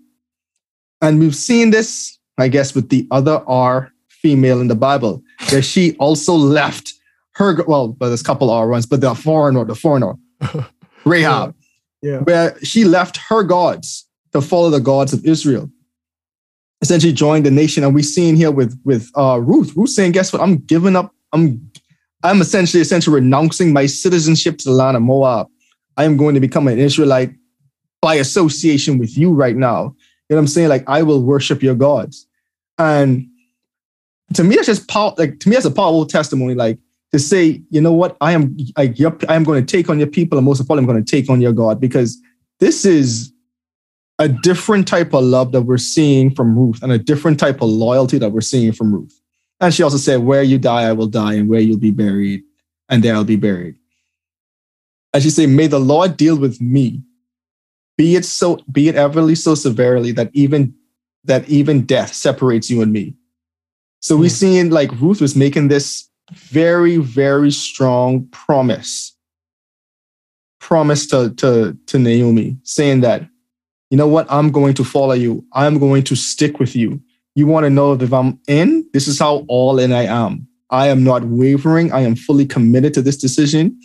[1.02, 5.62] And we've seen this, I guess, with the other R female in the Bible, where
[5.62, 6.94] she also left
[7.36, 10.14] her, well, but there's a couple R ones, but the foreigner, the foreigner,
[11.06, 11.54] Rahab,
[12.02, 12.20] Yeah.
[12.20, 15.70] where she left her gods to follow the gods of Israel.
[16.82, 17.84] Essentially joined the nation.
[17.84, 20.42] And we've seen here with, with uh, Ruth, Ruth saying, guess what?
[20.42, 21.72] I'm giving up, I'm
[22.24, 25.48] I'm essentially essentially renouncing my citizenship to the land of Moab.
[25.96, 27.32] I am going to become an Israelite
[28.02, 29.96] by association with you right now.
[30.30, 30.70] You know what I'm saying?
[30.70, 32.28] Like I will worship your gods.
[32.78, 33.28] And
[34.34, 35.14] to me, that's just power.
[35.18, 36.56] Like to me, that's a powerful testimony.
[36.56, 36.80] Like
[37.12, 40.00] to say, you know what, I am like your, I am going to take on
[40.00, 42.18] your people, and most of all, I'm going to take on your God because
[42.60, 43.32] this is
[44.18, 47.70] a different type of love that we're seeing from Ruth, and a different type of
[47.70, 49.22] loyalty that we're seeing from Ruth.
[49.62, 52.44] And she also said, "Where you die, I will die, and where you'll be buried,
[52.90, 53.76] and there I'll be buried."
[55.14, 57.02] And she said, "May the Lord deal with me,
[57.98, 60.74] be it so, be it everly so severely that even
[61.24, 63.16] that even death separates you and me."
[64.00, 64.34] So we Hmm.
[64.34, 69.16] seeing like Ruth was making this very, very strong promise,
[70.60, 73.28] promise to to to Naomi, saying that,
[73.90, 75.46] you know what, I'm going to follow you.
[75.54, 77.02] I'm going to stick with you.
[77.36, 78.88] You want to know if I'm in?
[78.94, 80.48] This is how all in I am.
[80.70, 81.92] I am not wavering.
[81.92, 83.80] I am fully committed to this decision.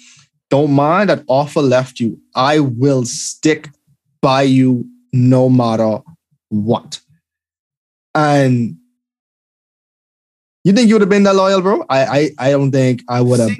[0.50, 2.18] Don't mind that Orpah left you.
[2.34, 3.70] I will stick
[4.22, 6.00] by you no matter
[6.48, 7.00] what.
[8.14, 8.76] And
[10.64, 11.84] you think you would have been that loyal, bro?
[11.88, 13.58] I I, I don't think I would have.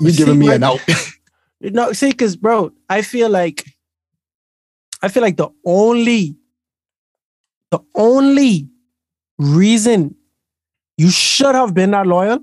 [0.00, 0.80] You giving me an out.
[1.62, 3.66] No, see, because bro, I feel like
[5.02, 6.36] I feel like the only
[7.70, 8.68] the only
[9.38, 10.14] reason
[10.96, 12.38] you should have been that loyal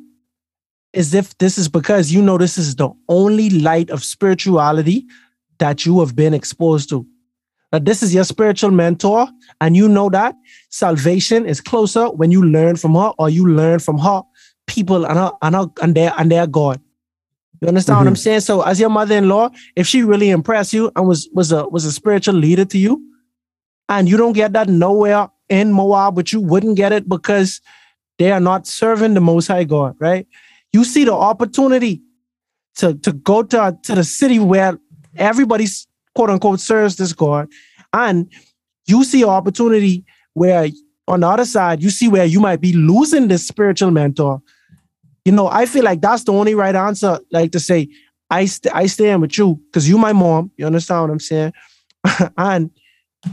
[0.94, 5.06] is if this is because you know this is the only light of spirituality
[5.60, 7.06] that you have been exposed to.
[7.72, 9.28] That this is your spiritual mentor,
[9.60, 10.36] and you know that
[10.70, 14.22] salvation is closer when you learn from her or you learn from her
[14.68, 16.80] people and her and her and their and their God.
[17.62, 18.20] You understand what I'm mm-hmm.
[18.20, 18.40] saying?
[18.42, 21.92] So as your mother-in-law, if she really impressed you and was was a was a
[21.92, 23.04] spiritual leader to you,
[23.90, 27.62] and you don't get that nowhere in Moab, but you wouldn't get it because
[28.18, 30.28] they are not serving the most high God, right?
[30.74, 32.02] You see the opportunity
[32.76, 34.78] to, to go to, to the city where
[35.16, 35.87] everybody's
[36.18, 37.48] quote unquote serves this God,
[37.94, 38.32] and
[38.88, 40.04] you see an opportunity
[40.34, 40.70] where
[41.08, 44.42] on the other side, you see where you might be losing this spiritual mentor
[45.28, 47.20] you know, I feel like that's the only right answer.
[47.34, 47.90] Like to say,
[48.30, 50.52] I st- I stand with you because you my mom.
[50.56, 51.54] You understand what I'm saying?
[52.38, 52.72] and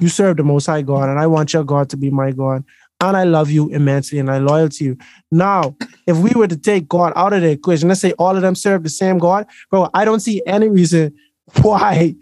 [0.01, 2.64] you serve the Most High God, and I want your God to be my God.
[3.01, 4.99] And I love you immensely, and I loyal to you.
[5.31, 5.77] Now,
[6.09, 8.57] if we were to take God out of the equation, let's say all of them
[8.57, 11.14] serve the same God, bro, I don't see any reason
[11.62, 12.16] why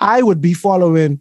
[0.00, 1.20] I would be following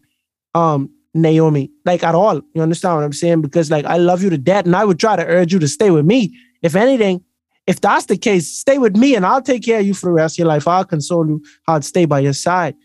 [0.55, 2.41] um Naomi, like at all.
[2.53, 3.41] You understand what I'm saying?
[3.41, 5.67] Because like I love you to death, and I would try to urge you to
[5.67, 6.35] stay with me.
[6.61, 7.23] If anything,
[7.67, 10.13] if that's the case, stay with me and I'll take care of you for the
[10.13, 10.67] rest of your life.
[10.67, 11.43] I'll console you.
[11.67, 12.75] I'll stay by your side.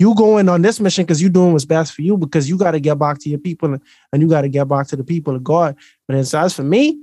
[0.00, 2.72] You going on this mission because you're doing what's best for you because you got
[2.72, 3.78] to get back to your people
[4.12, 5.76] and you got to get back to the people of God.
[6.08, 6.98] But as as for me,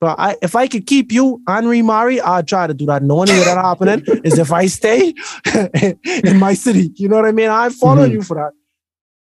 [0.00, 3.02] but I, if I could keep you and remarry, I'll try to do that.
[3.02, 5.14] Only way that happening is if I stay
[6.24, 6.90] in my city.
[6.96, 7.48] You know what I mean?
[7.50, 8.14] I'm following Mhm.
[8.14, 8.52] you for that.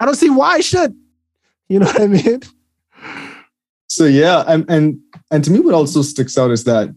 [0.00, 0.94] I don't see why I should.
[1.68, 2.40] You know what I mean?
[3.88, 4.98] So yeah, and and
[5.30, 6.92] and to me, what also sticks out is that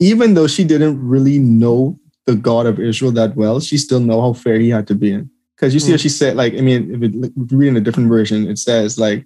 [0.00, 4.20] even though she didn't really know the God of Israel that well, she still know
[4.20, 5.30] how fair he had to be in.
[5.56, 7.76] Because you see what she said, like, I mean, if, it, if you read in
[7.76, 9.24] a different version, it says, like,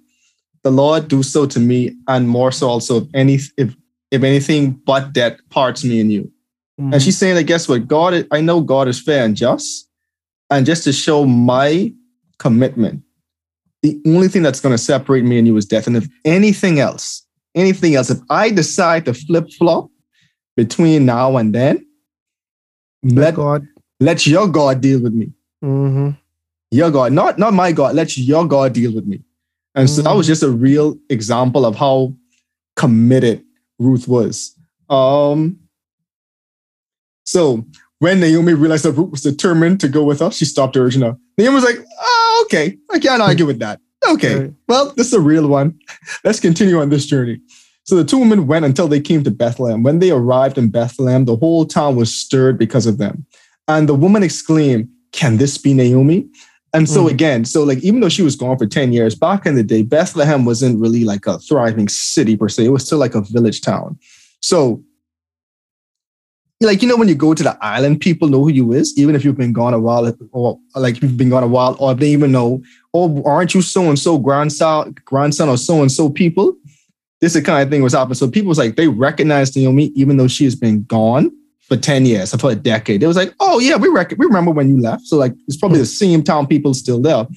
[0.63, 3.75] the Lord do so to me, and more so also if any if
[4.11, 6.31] if anything but that parts me and you.
[6.79, 6.93] Mm-hmm.
[6.93, 7.87] And she's saying that guess what?
[7.87, 9.87] God, I know God is fair and just.
[10.49, 11.93] And just to show my
[12.39, 13.03] commitment,
[13.83, 15.87] the only thing that's going to separate me and you is death.
[15.87, 19.89] And if anything else, anything else, if I decide to flip flop
[20.57, 21.85] between now and then,
[23.03, 23.67] let God.
[23.99, 25.31] let your God deal with me.
[25.63, 26.11] Mm-hmm.
[26.71, 27.95] Your God, not not my God.
[27.95, 29.21] Let your God deal with me.
[29.75, 30.29] And so that was mm.
[30.29, 32.13] just a real example of how
[32.75, 33.43] committed
[33.77, 34.55] Ruth was.
[34.89, 35.59] Um,
[37.23, 37.65] so
[37.99, 41.15] when Naomi realized that Ruth was determined to go with her, she stopped urging her.
[41.37, 43.27] Naomi was like, oh, okay, I can't hmm.
[43.27, 43.79] argue with that.
[44.07, 44.53] Okay, Right.
[44.67, 45.77] well, this is a real one.
[46.23, 47.39] Let's continue on this journey.
[47.83, 49.83] So the two women went until they came to Bethlehem.
[49.83, 53.25] When they arrived in Bethlehem, the whole town was stirred because of them.
[53.67, 56.29] And the woman exclaimed, Can this be Naomi?
[56.73, 57.11] And so Mm.
[57.11, 59.81] again, so like even though she was gone for 10 years, back in the day,
[59.81, 62.65] Bethlehem wasn't really like a thriving city per se.
[62.65, 63.97] It was still like a village town.
[64.41, 64.83] So
[66.61, 69.15] like you know when you go to the island, people know who you is, even
[69.15, 72.09] if you've been gone a while, or like you've been gone a while, or they
[72.09, 72.61] even know,
[72.93, 76.55] oh, aren't you so and so grandson, grandson or so and so people?
[77.21, 78.15] This is the kind of thing was happening.
[78.15, 81.31] So people was like they recognized Naomi even though she has been gone
[81.69, 83.01] for 10 years, for a decade.
[83.01, 85.05] It was like, oh yeah, we rec- we remember when you left.
[85.05, 87.27] So like it's probably the same town people still there.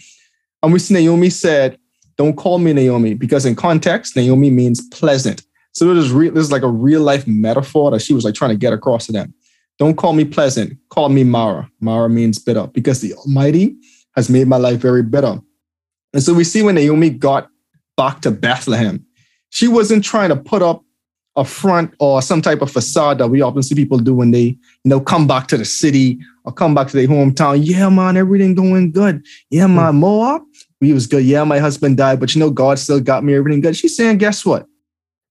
[0.63, 1.79] And we see Naomi said,
[2.17, 5.43] Don't call me Naomi, because in context, Naomi means pleasant.
[5.73, 8.35] So this is real, this is like a real life metaphor that she was like
[8.35, 9.35] trying to get across to them.
[9.79, 11.71] Don't call me pleasant, call me Mara.
[11.81, 13.77] Mara means bitter, because the Almighty
[14.17, 15.41] has made my life very bitter.
[16.13, 17.49] And so we see when Naomi got
[17.97, 19.05] back to Bethlehem,
[19.51, 20.85] she wasn't trying to put up
[21.37, 24.43] a front or some type of facade that we often see people do when they,
[24.43, 27.61] you know, come back to the city or come back to their hometown.
[27.63, 29.25] Yeah, man, everything going good.
[29.51, 29.77] Yeah, hmm.
[29.77, 30.43] man, Moab,
[30.81, 31.25] we was good.
[31.25, 33.77] Yeah, my husband died, but you know, God still got me everything good.
[33.77, 34.67] She's saying, guess what?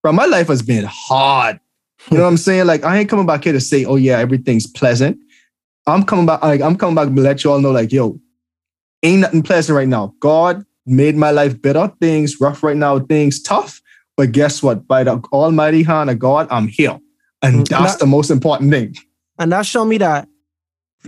[0.01, 1.59] Bro, my life has been hard.
[2.09, 2.65] You know what I'm saying?
[2.65, 5.19] Like, I ain't coming back here to say, oh yeah, everything's pleasant.
[5.85, 8.19] I'm coming back, like, I'm coming back to let you all know, like, yo,
[9.03, 10.13] ain't nothing pleasant right now.
[10.19, 11.91] God made my life better.
[11.99, 13.81] Things rough right now, things tough.
[14.21, 14.87] But guess what?
[14.87, 16.99] By the Almighty hand of God, I'm here.
[17.41, 18.93] And Mm, that's that- the most important thing.
[19.39, 20.27] and that showed me that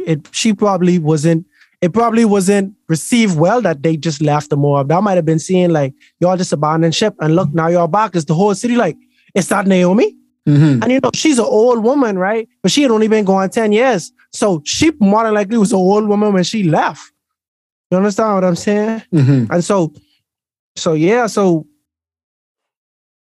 [0.08, 1.46] it she probably wasn't
[1.80, 4.88] it probably wasn't received well that they just left the Moab.
[4.88, 8.16] That might have been seeing like y'all just abandoned ship and look now y'all back.
[8.16, 8.98] Is the whole city like
[9.36, 10.16] it's not Naomi?
[10.50, 10.82] Mhm.
[10.82, 12.50] And you know she's an old woman, right?
[12.64, 15.78] But she had only been gone ten years, so she more than likely was an
[15.78, 17.04] old woman when she left.
[17.92, 19.04] You understand what I'm saying?
[19.14, 19.52] Mhm.
[19.52, 19.94] And so,
[20.76, 21.68] so yeah, so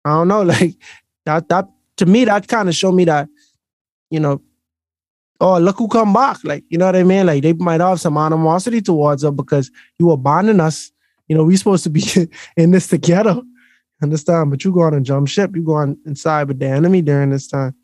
[0.05, 0.77] I don't know, like
[1.27, 3.29] that that to me that kind of showed me that,
[4.11, 4.41] you know,
[5.41, 7.27] oh look who come back, like you know what I mean?
[7.27, 10.91] Like they might have some animosity towards her because you abandoned us.
[11.29, 12.03] You know, we supposed to be
[12.57, 13.41] in this together.
[14.03, 14.51] Understand?
[14.51, 17.31] But you go on and jump ship, you go on inside with the enemy during
[17.31, 17.75] this time.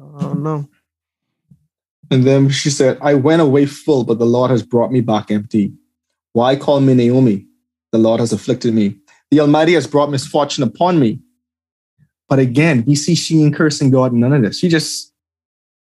[0.00, 0.68] I don't know.
[2.10, 5.30] And then she said, I went away full, but the Lord has brought me back
[5.30, 5.72] empty.
[6.32, 7.46] Why call me Naomi?
[7.92, 8.96] The Lord has afflicted me.
[9.30, 11.20] The Almighty has brought misfortune upon me.
[12.28, 14.58] But again, we see she ain't cursing God none of this.
[14.58, 15.12] She just,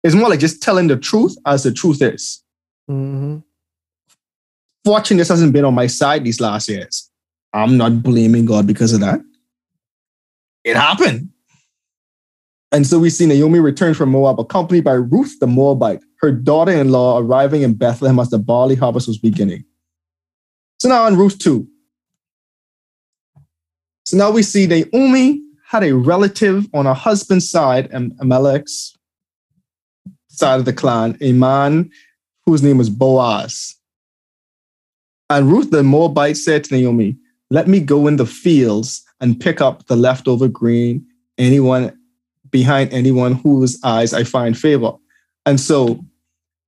[0.03, 2.43] it's more like just telling the truth as the truth is.
[2.87, 3.37] hmm
[4.85, 7.09] Fortune just hasn't been on my side these last years.
[7.53, 9.21] I'm not blaming God because of that.
[10.65, 11.29] It happened.
[12.73, 16.71] And so we see Naomi return from Moab, accompanied by Ruth the Moabite, her daughter
[16.71, 19.63] in law, arriving in Bethlehem as the barley harvest was beginning.
[20.79, 21.67] So now in Ruth 2.
[24.03, 28.97] So now we see Naomi had a relative on her husband's side, and Elimelech's
[30.27, 31.89] side of the clan, a man
[32.45, 33.75] whose name was Boaz.
[35.29, 37.17] And Ruth the Moabite said to Naomi,
[37.49, 41.05] Let me go in the fields and pick up the leftover grain,
[41.37, 41.97] anyone
[42.49, 44.91] behind anyone whose eyes I find favor.
[45.45, 46.03] And so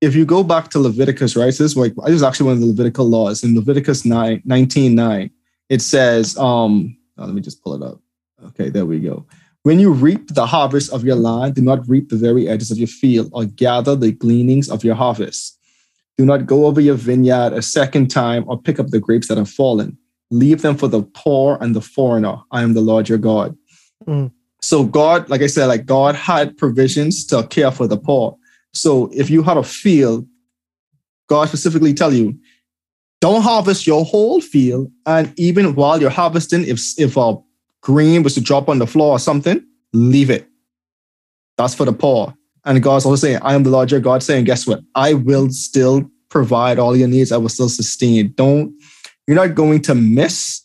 [0.01, 1.53] if you go back to Leviticus, right?
[1.53, 4.41] So this is like this is actually one of the Levitical laws in Leviticus 9,
[4.45, 5.31] 19, 9.
[5.69, 7.99] It says, um, oh, let me just pull it up.
[8.47, 9.25] Okay, there we go.
[9.63, 12.77] When you reap the harvest of your land, do not reap the very edges of
[12.77, 15.59] your field or gather the gleanings of your harvest.
[16.17, 19.37] Do not go over your vineyard a second time or pick up the grapes that
[19.37, 19.97] have fallen.
[20.31, 22.37] Leave them for the poor and the foreigner.
[22.51, 23.57] I am the Lord your God.
[24.07, 24.31] Mm.
[24.61, 28.37] So God, like I said, like God had provisions to care for the poor.
[28.73, 30.27] So if you had a field,
[31.27, 32.37] God specifically tell you,
[33.25, 34.91] don't harvest your whole field.
[35.07, 37.35] And even while you're harvesting, if if a
[37.81, 40.47] grain was to drop on the floor or something, leave it.
[41.57, 42.35] That's for the poor.
[42.65, 44.81] And God's also saying, I am the Lord your God, saying, guess what?
[44.93, 47.31] I will still provide all your needs.
[47.31, 48.31] I will still sustain.
[48.33, 48.79] Don't,
[49.25, 50.61] you're not going to miss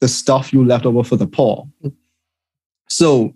[0.00, 1.66] the stuff you left over for the poor.
[2.90, 3.32] So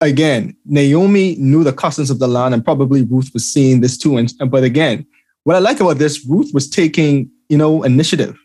[0.00, 4.16] again, Naomi knew the customs of the land, and probably Ruth was seeing this too.
[4.16, 5.06] And but again,
[5.44, 8.38] what I like about this, Ruth was taking, you know, initiative.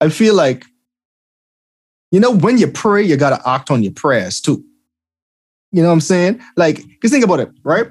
[0.00, 0.64] I feel like,
[2.10, 4.64] you know, when you pray, you gotta act on your prayers too.
[5.72, 6.40] You know what I'm saying?
[6.56, 7.88] Like, because think about it, right?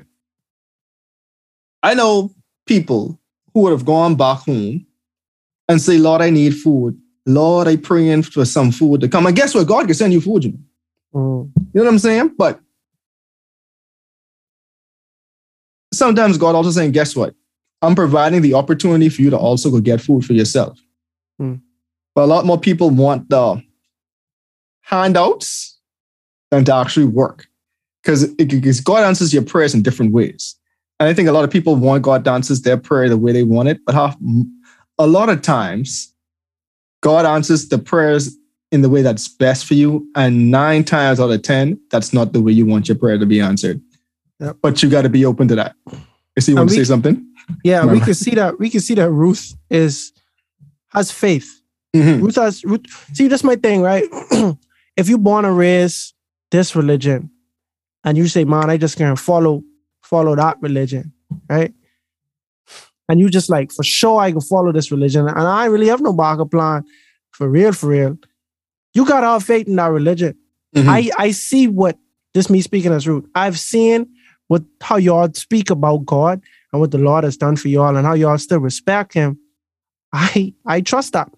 [1.83, 2.31] I know
[2.65, 3.19] people
[3.53, 4.85] who would have gone back home
[5.67, 6.99] and say, Lord, I need food.
[7.25, 9.25] Lord, I praying for some food to come.
[9.25, 9.67] And guess what?
[9.67, 10.59] God can send you food, you know.
[11.13, 11.51] Mm.
[11.55, 12.35] You know what I'm saying?
[12.37, 12.59] But
[15.93, 17.33] sometimes God also saying, guess what?
[17.81, 20.79] I'm providing the opportunity for you to also go get food for yourself.
[21.41, 21.61] Mm.
[22.13, 23.61] But a lot more people want the
[24.81, 25.77] handouts
[26.51, 27.47] than to actually work.
[28.03, 30.55] Because God answers your prayers in different ways.
[30.99, 33.31] And I think a lot of people want God to answer their prayer the way
[33.31, 33.79] they want it.
[33.85, 34.15] But half,
[34.97, 36.13] a lot of times,
[37.01, 38.35] God answers the prayers
[38.71, 40.07] in the way that's best for you.
[40.15, 43.25] And nine times out of 10, that's not the way you want your prayer to
[43.25, 43.81] be answered.
[44.39, 44.57] Yep.
[44.61, 45.75] But you got to be open to that.
[46.35, 47.25] You see, you want to say something?
[47.63, 48.59] Yeah, we can see that.
[48.59, 50.13] We can see that Ruth is
[50.89, 51.61] has faith.
[51.95, 52.23] Mm-hmm.
[52.23, 52.85] Ruth has Ruth.
[53.13, 54.03] See, that's my thing, right?
[54.97, 56.13] if you're born and raised
[56.51, 57.29] this religion,
[58.03, 59.63] and you say, "Man, I just can't follow
[60.03, 61.13] follow that religion,"
[61.49, 61.73] right?
[63.07, 66.01] And you just like, for sure, I can follow this religion, and I really have
[66.01, 66.83] no backup plan,
[67.31, 68.17] for real, for real.
[68.93, 70.37] You gotta have faith in that religion.
[70.75, 70.89] Mm-hmm.
[70.89, 71.97] I I see what
[72.33, 73.25] this me speaking as Ruth.
[73.35, 74.07] I've seen
[74.47, 76.41] what how y'all speak about God
[76.75, 79.39] and what the Lord has done for y'all and how y'all still respect him.
[80.11, 81.31] I I trust that.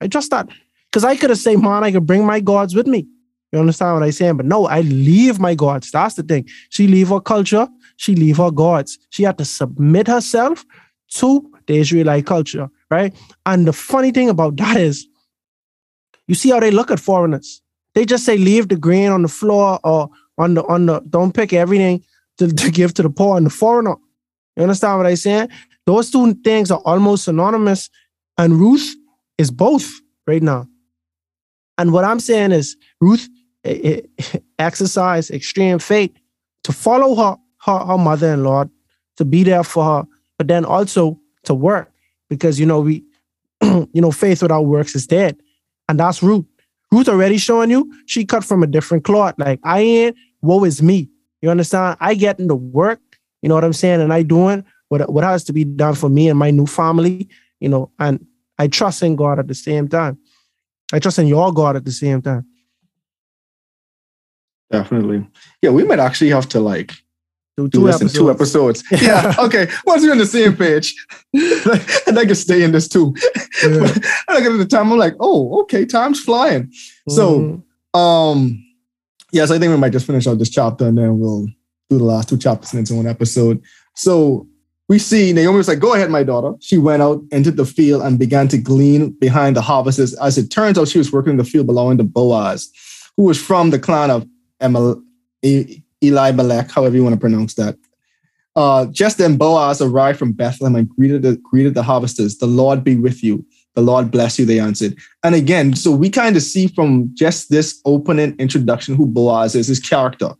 [0.00, 0.48] I trust that.
[0.86, 3.04] Because I could have said, man, I could bring my gods with me.
[3.50, 4.36] You understand what I'm saying?
[4.36, 5.90] But no, I leave my gods.
[5.90, 6.48] That's the thing.
[6.70, 7.66] She leave her culture.
[7.96, 8.96] She leave her gods.
[9.10, 10.64] She had to submit herself
[11.16, 13.12] to the Israelite culture, right?
[13.46, 15.08] And the funny thing about that is,
[16.28, 17.60] you see how they look at foreigners.
[17.96, 21.00] They just say, leave the grain on the floor or on the on the.
[21.10, 22.04] Don't pick everything
[22.38, 23.96] to, to give to the poor and the foreigner.
[24.56, 25.48] You understand what I'm saying?
[25.86, 27.90] Those two things are almost synonymous,
[28.38, 28.94] and Ruth
[29.38, 29.90] is both
[30.26, 30.68] right now.
[31.76, 33.28] And what I'm saying is, Ruth
[33.64, 36.12] eh, eh, exercised extreme faith
[36.64, 38.66] to follow her, her, her mother-in-law,
[39.16, 40.04] to be there for her,
[40.38, 41.92] but then also to work
[42.28, 43.04] because you know we,
[43.62, 45.36] you know, faith without works is dead,
[45.88, 46.44] and that's Ruth.
[46.90, 49.34] Ruth already showing you she cut from a different cloth.
[49.38, 51.10] Like I ain't, woe is me.
[51.42, 51.96] You understand?
[52.00, 53.00] I get into work,
[53.44, 54.00] you know what I'm saying?
[54.00, 57.28] And I doing what, what has to be done for me and my new family,
[57.60, 58.26] you know, and
[58.58, 60.16] I trust in God at the same time.
[60.94, 62.46] I trust in your God at the same time.
[64.72, 65.28] Definitely.
[65.60, 66.94] Yeah, we might actually have to like
[67.58, 68.14] do two, episodes.
[68.14, 68.82] two episodes.
[69.02, 69.34] yeah.
[69.38, 69.68] Okay.
[69.84, 70.94] Once we're on the same page,
[71.34, 73.14] and I can stay in this too.
[73.62, 73.74] Yeah.
[73.74, 73.76] and
[74.28, 76.62] I look at the time, I'm like, oh, okay, time's flying.
[76.62, 77.12] Mm-hmm.
[77.12, 78.64] So, um,
[79.32, 81.46] yes, I think we might just finish out this chapter and then we'll
[81.90, 83.62] do the last two chapters into one episode.
[83.94, 84.46] So
[84.88, 86.54] we see Naomi was like, Go ahead, my daughter.
[86.60, 90.14] She went out into the field and began to glean behind the harvests.
[90.18, 92.70] As it turns out, she was working in the field belonging to Boaz,
[93.16, 94.26] who was from the clan of
[94.60, 95.02] Emal-
[96.02, 97.76] Elimelech, however you want to pronounce that.
[98.56, 102.38] Uh, just then, Boaz arrived from Bethlehem and greeted the, greeted the harvesters.
[102.38, 103.44] The Lord be with you.
[103.74, 104.96] The Lord bless you, they answered.
[105.24, 109.66] And again, so we kind of see from just this opening introduction who Boaz is,
[109.66, 110.34] his character.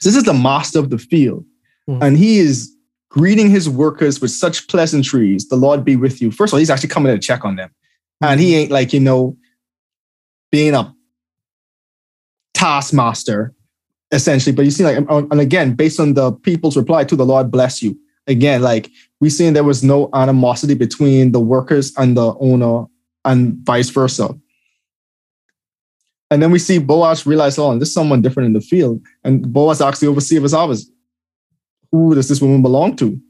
[0.00, 1.44] So this is the master of the field.
[1.88, 2.02] Mm-hmm.
[2.02, 2.74] And he is
[3.08, 5.48] greeting his workers with such pleasantries.
[5.48, 6.30] The Lord be with you.
[6.30, 7.68] First of all, he's actually coming to check on them.
[7.68, 8.32] Mm-hmm.
[8.32, 9.36] And he ain't like, you know,
[10.50, 10.94] being a
[12.54, 13.54] taskmaster,
[14.12, 14.54] essentially.
[14.54, 17.82] But you see, like, and again, based on the people's reply to the Lord bless
[17.82, 18.90] you, again, like
[19.20, 22.86] we seen there was no animosity between the workers and the owner
[23.24, 24.34] and vice versa.
[26.30, 29.00] And then we see Boaz realize, oh, this is someone different in the field.
[29.24, 30.90] And Boaz actually oversees his harvest.
[31.92, 33.20] Who does this woman belong to?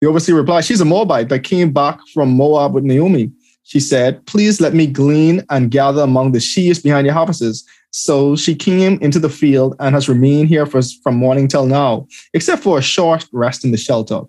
[0.00, 3.32] The overseer replied, She's a Moabite that came back from Moab with Naomi.
[3.64, 7.64] She said, Please let me glean and gather among the sheaves behind your harvests.
[7.90, 12.06] So she came into the field and has remained here for, from morning till now,
[12.32, 14.20] except for a short rest in the shelter.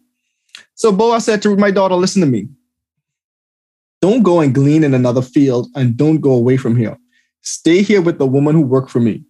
[0.76, 2.48] So Boaz said to my daughter, Listen to me.
[4.02, 6.98] Don't go and glean in another field and don't go away from here.
[7.46, 9.24] Stay here with the woman who worked for me.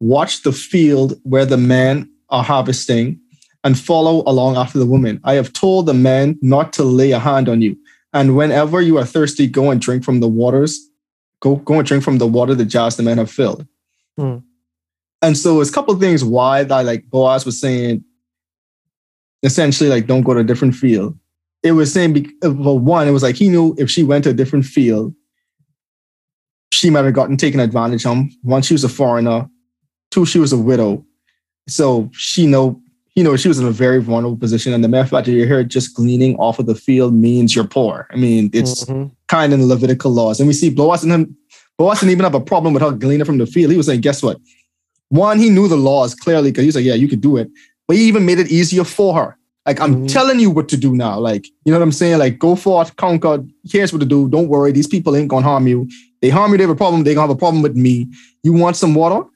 [0.00, 3.20] Watch the field where the men are harvesting
[3.64, 5.20] and follow along after the woman.
[5.24, 7.76] I have told the men not to lay a hand on you.
[8.12, 10.78] And whenever you are thirsty, go and drink from the waters.
[11.40, 13.66] Go, go and drink from the water the jars the men have filled.
[14.18, 14.38] Hmm.
[15.22, 18.04] And so it's a couple of things why that like Boaz was saying
[19.42, 21.18] essentially like don't go to a different field.
[21.62, 24.34] It was saying well, one, it was like he knew if she went to a
[24.34, 25.14] different field,
[26.72, 28.18] she might have gotten taken advantage of.
[28.42, 29.48] One, she was a foreigner.
[30.10, 31.04] Two, she was a widow.
[31.68, 32.80] So she know
[33.14, 34.72] you know she was in a very vulnerable position.
[34.72, 37.66] And the mere fact that you're here just gleaning off of the field means you're
[37.66, 38.06] poor.
[38.10, 39.12] I mean, it's mm-hmm.
[39.28, 40.40] kind of in the Levitical laws.
[40.40, 41.36] And we see Boaz and him,
[41.76, 43.70] Boaz didn't even have a problem with her gleaning from the field.
[43.72, 44.38] He was saying, guess what?
[45.08, 47.50] One, he knew the laws clearly because he was like, yeah, you could do it.
[47.88, 49.36] But he even made it easier for her.
[49.70, 50.06] Like, I'm mm-hmm.
[50.06, 51.20] telling you what to do now.
[51.20, 52.18] Like, you know what I'm saying?
[52.18, 53.44] Like, go forth, conquer.
[53.62, 54.28] Here's what to do.
[54.28, 54.72] Don't worry.
[54.72, 55.88] These people ain't going to harm you.
[56.20, 57.04] They harm you, they have a problem.
[57.04, 58.08] They're going to have a problem with me.
[58.42, 59.28] You want some water?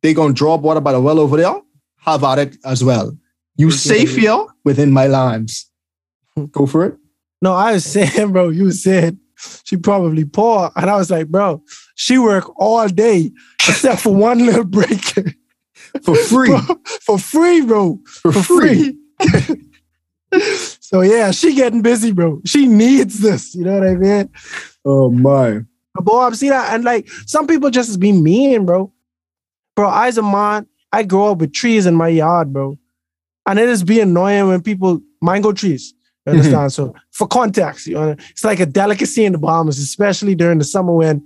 [0.00, 1.60] They're going to draw up water by the well over there.
[2.02, 3.18] Have at it as well.
[3.56, 5.68] You safe here within my lines.
[6.52, 6.96] Go for it.
[7.42, 9.18] No, I was saying, bro, you said
[9.64, 10.70] she probably poor.
[10.76, 11.64] And I was like, bro,
[11.96, 13.32] she work all day
[13.68, 15.02] except for one little break.
[16.04, 16.50] for free.
[16.50, 16.60] Bro,
[17.00, 17.98] for free, bro.
[18.06, 18.96] For, for free.
[19.20, 19.62] free.
[20.80, 22.40] so yeah, she getting busy, bro.
[22.44, 23.54] She needs this.
[23.54, 24.30] You know what I mean?
[24.84, 25.60] Oh my.
[25.94, 26.72] Boy, I've seen that.
[26.72, 28.92] And like some people just be mean, bro.
[29.76, 32.78] Bro, I as a man, I grow up with trees in my yard, bro.
[33.46, 35.94] And it is be annoying when people mango trees.
[36.26, 36.70] You understand?
[36.70, 36.92] Mm-hmm.
[36.92, 40.64] So for context, you know, it's like a delicacy in the Bahamas, especially during the
[40.64, 41.24] summer when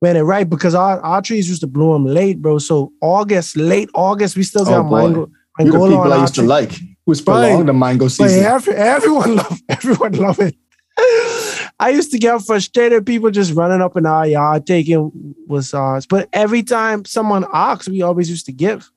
[0.00, 2.58] when it right because our, our trees used to bloom late, bro.
[2.58, 5.30] So August, late August, we still got oh, mango.
[5.58, 6.72] You're the people I used to like.
[7.06, 8.44] Who's prolonged the mango season.
[8.44, 10.56] Every, everyone loved, everyone love it.
[11.78, 13.04] I used to get frustrated.
[13.04, 16.06] People just running up in our yard taking was ours.
[16.06, 18.90] But every time someone asks, we always used to give.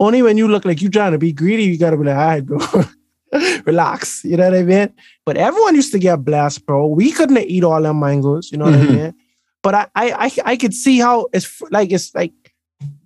[0.00, 2.26] Only when you look like you're trying to be greedy, you gotta be like, all
[2.26, 2.84] right, bro.
[3.64, 4.24] Relax.
[4.24, 4.92] You know what I mean?
[5.24, 6.86] But everyone used to get blessed, bro.
[6.86, 8.92] We couldn't eat all them mangoes, you know what mm-hmm.
[8.92, 9.14] I mean?
[9.62, 12.32] But I, I I I could see how it's like it's like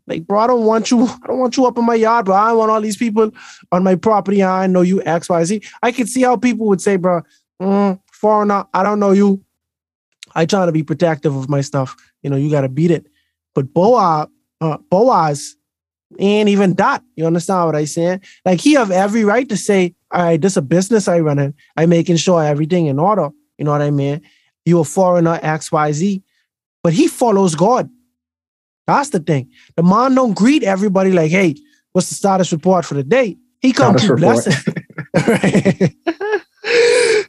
[0.06, 1.04] like, bro, I don't want you.
[1.22, 2.34] I don't want you up in my yard, bro.
[2.34, 3.30] I want all these people
[3.72, 4.42] on my property.
[4.42, 5.62] I know you X, Y, Z.
[5.82, 7.22] I could see how people would say, bro,
[7.60, 9.42] mm, foreigner, I don't know you.
[10.34, 11.96] I try to be protective of my stuff.
[12.22, 13.06] You know, you got to beat it.
[13.54, 14.28] But Boaz,
[14.60, 15.56] uh, Boaz
[16.18, 17.02] ain't even that.
[17.16, 18.20] You understand what I'm saying?
[18.44, 21.54] Like he have every right to say, all right, this a business I run.
[21.76, 23.30] I making sure everything in order.
[23.58, 24.22] You know what I mean?
[24.64, 26.22] You a foreigner, X, Y, Z.
[26.82, 27.88] But he follows God.
[28.86, 29.50] That's the thing.
[29.74, 31.56] The man don't greet everybody like, hey,
[31.92, 33.36] what's the status report for the day?
[33.60, 34.52] He come to blessing.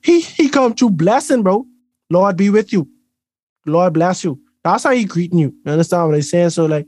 [0.04, 1.66] he he come to blessing, bro.
[2.10, 2.88] Lord be with you.
[3.66, 4.40] Lord bless you.
[4.64, 5.56] That's how he greeting you.
[5.66, 6.52] You understand what I'm saying?
[6.52, 6.88] So like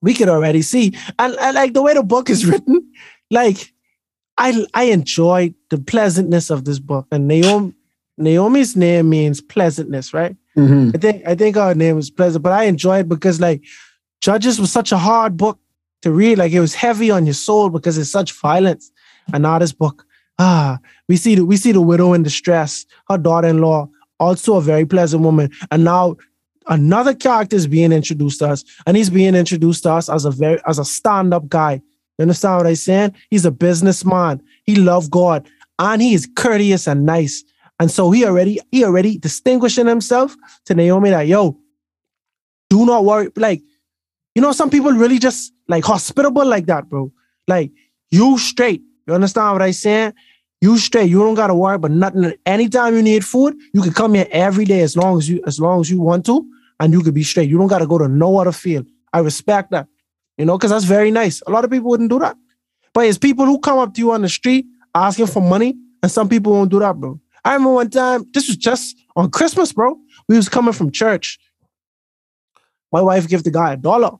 [0.00, 0.96] we could already see.
[1.18, 2.92] And, and like the way the book is written,
[3.30, 3.72] like
[4.38, 7.06] I I enjoy the pleasantness of this book.
[7.10, 7.74] And Naomi
[8.18, 10.36] Naomi's name means pleasantness, right?
[10.56, 10.90] Mm-hmm.
[10.94, 13.62] I think I think our name was pleasant, but I enjoy it because like
[14.20, 15.58] Judges was such a hard book
[16.02, 16.38] to read.
[16.38, 18.90] Like it was heavy on your soul because it's such violence.
[19.32, 20.06] And now this book,
[20.38, 20.78] ah,
[21.08, 23.88] we see the we see the widow in distress, her daughter-in-law,
[24.18, 25.50] also a very pleasant woman.
[25.70, 26.16] And now
[26.68, 30.30] another character is being introduced to us, and he's being introduced to us as a
[30.30, 31.82] very as a stand-up guy.
[32.18, 33.14] You understand what I'm saying?
[33.28, 34.42] He's a businessman.
[34.64, 35.46] He loves God,
[35.78, 37.44] and he is courteous and nice.
[37.78, 41.58] And so he already he already distinguishing himself to Naomi that yo,
[42.70, 43.30] do not worry.
[43.36, 43.62] Like,
[44.34, 47.12] you know, some people really just like hospitable like that, bro.
[47.46, 47.72] Like
[48.10, 48.82] you straight.
[49.06, 50.14] You understand what I saying?
[50.60, 51.10] You straight.
[51.10, 52.32] You don't gotta worry about nothing.
[52.46, 55.60] Anytime you need food, you can come here every day as long as you as
[55.60, 56.44] long as you want to,
[56.80, 57.50] and you could be straight.
[57.50, 58.86] You don't gotta go to no other field.
[59.12, 59.86] I respect that.
[60.38, 61.42] You know, because that's very nice.
[61.46, 62.36] A lot of people wouldn't do that.
[62.92, 66.10] But it's people who come up to you on the street asking for money, and
[66.10, 67.20] some people won't do that, bro.
[67.46, 69.96] I remember one time, this was just on Christmas, bro.
[70.28, 71.38] We was coming from church.
[72.90, 74.10] My wife gave the guy a dollar.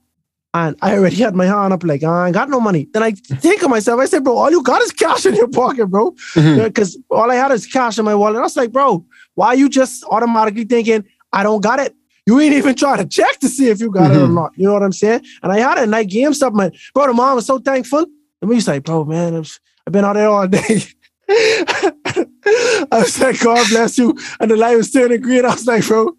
[0.55, 2.87] And I already had my hand up, like, I ain't got no money.
[2.93, 5.49] Then I think of myself, I said, bro, all you got is cash in your
[5.49, 6.13] pocket, bro.
[6.13, 7.15] Because mm-hmm.
[7.15, 8.39] all I had is cash in my wallet.
[8.39, 9.05] I was like, bro,
[9.35, 11.97] why are you just automatically thinking, I don't got it?
[12.27, 14.21] You ain't even trying to check to see if you got mm-hmm.
[14.21, 14.35] it or mm-hmm.
[14.37, 14.53] not.
[14.55, 15.25] You know what I'm saying?
[15.43, 16.71] And I had it, and I gave him something.
[16.95, 18.07] Bro, the mom was so thankful.
[18.41, 20.83] And we was like, bro, man, I've been out there all day.
[22.47, 24.17] I was like, God bless you.
[24.41, 25.45] And the light was turning green.
[25.45, 26.17] I was like, bro,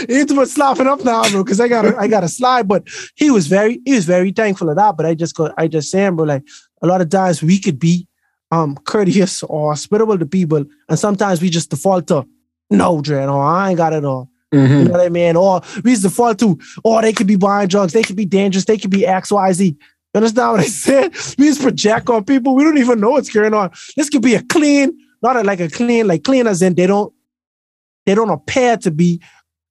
[0.00, 2.68] you need to put slapping up now, bro, because I got I got a slide.
[2.68, 4.96] But he was very he was very thankful of that.
[4.96, 6.44] But I just got I just saying, bro, like
[6.82, 8.06] a lot of times we could be
[8.50, 12.26] um courteous or hospitable to people, and sometimes we just default to
[12.70, 14.30] no, Dre, no, I ain't got it all.
[14.52, 14.72] Mm-hmm.
[14.72, 15.36] You know what I mean?
[15.36, 18.64] Or we just default to, oh, they could be buying drugs, they could be dangerous,
[18.64, 19.66] they could be X, Y, Z.
[19.66, 19.78] You
[20.14, 21.12] understand what I said?
[21.38, 22.54] We just project on people.
[22.54, 23.72] We don't even know what's going on.
[23.96, 26.86] This could be a clean, not a, like a clean, like clean as in they
[26.86, 27.12] don't,
[28.06, 29.20] they don't appear to be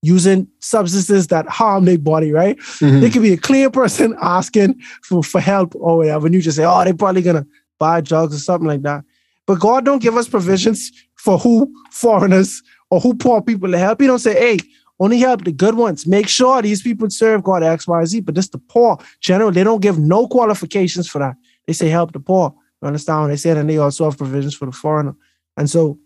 [0.02, 2.58] using substances that harm their body, right?
[2.58, 3.00] Mhm.
[3.00, 6.26] They could be a clean person asking for, for help or whatever.
[6.26, 7.46] And you just say, oh, they're probably gonna
[7.80, 9.06] buy drugs or something like that.
[9.48, 14.02] But God don't give us provisions for who foreigners or who poor people to help.
[14.02, 14.58] He don't say, hey,
[15.00, 16.06] only help the good ones.
[16.08, 18.22] Make sure these people serve God X, Y, Z.
[18.22, 18.98] But this the poor.
[19.22, 21.36] General, they don't give no qualifications for that.
[21.68, 22.54] They say help the poor.
[22.82, 23.58] You understand what they said?
[23.58, 25.16] And they also have provisions for the foreigner.
[25.58, 26.00] And so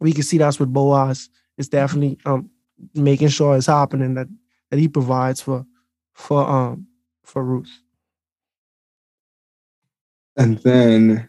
[0.00, 1.28] we can see that's what Boaz
[1.58, 2.50] is definitely um
[2.94, 4.28] making sure it's happening that
[4.70, 5.64] that he provides for
[6.12, 6.86] for um
[7.24, 7.80] for Ruth.
[10.36, 11.28] And then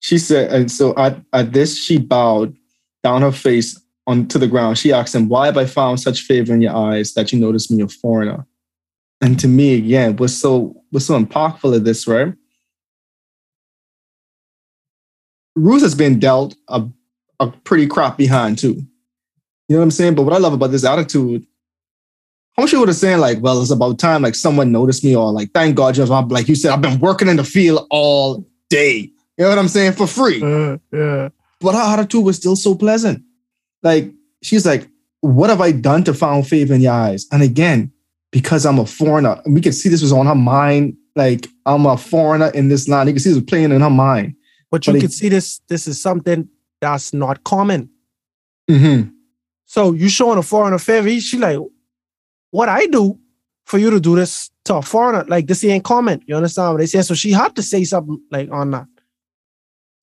[0.00, 2.54] she said, and so at, at this, she bowed
[3.02, 4.78] down her face onto the ground.
[4.78, 7.70] She asked him, Why have I found such favor in your eyes that you notice
[7.70, 8.46] me a foreigner?
[9.20, 12.34] And to me, again, what's so what's so impactful of this, right?
[15.56, 16.84] Ruth has been dealt a,
[17.40, 18.82] a pretty crap behind too.
[19.68, 20.14] You know what I'm saying?
[20.14, 21.46] But what I love about this attitude,
[22.56, 25.16] how much you would have saying like, well, it's about time like someone noticed me
[25.16, 27.86] or like, thank God, you have, like you said, I've been working in the field
[27.90, 29.10] all day.
[29.36, 29.92] You know what I'm saying?
[29.92, 30.42] For free.
[30.42, 31.30] Uh, yeah.
[31.60, 33.22] But her attitude was still so pleasant.
[33.82, 34.88] Like she's like,
[35.20, 37.26] what have I done to find favor in your eyes?
[37.32, 37.90] And again,
[38.30, 40.96] because I'm a foreigner, we can see this was on her mind.
[41.16, 43.08] Like I'm a foreigner in this land.
[43.08, 44.36] You can see this was playing in her mind.
[44.74, 46.48] But you But it- can see this this is something
[46.80, 47.88] that's not common.
[48.68, 49.10] Mm-hmm.
[49.66, 51.60] So you showing a foreigner favor, he- she like,
[52.50, 53.16] what I do
[53.66, 56.24] for you to do this to a foreigner, like this ain't common.
[56.26, 57.02] You understand what they say?
[57.02, 58.88] So she had to say something like on that.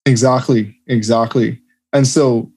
[0.05, 1.59] Exactly, exactly.
[1.91, 2.49] And so,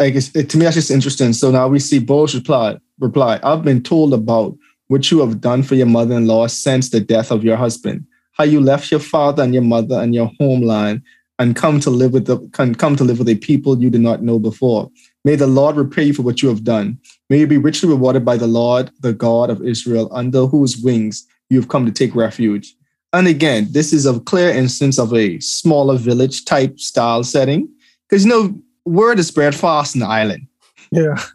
[0.00, 1.32] like, it's, it, to me, that's just interesting.
[1.32, 4.56] So now we see Boaz reply, reply, I've been told about
[4.88, 8.60] what you have done for your mother-in-law since the death of your husband, how you
[8.60, 11.02] left your father and your mother and your homeland
[11.38, 14.00] and come to live with the come, come to live with a people you did
[14.00, 14.90] not know before.
[15.24, 16.98] May the Lord repay you for what you have done.
[17.28, 21.26] May you be richly rewarded by the Lord, the God of Israel, under whose wings
[21.50, 22.74] you have come to take refuge.
[23.12, 27.68] And again, this is a clear instance of a smaller village type style setting.
[28.08, 30.46] Because you know, word is spread fast in the island.
[30.90, 31.20] Yeah.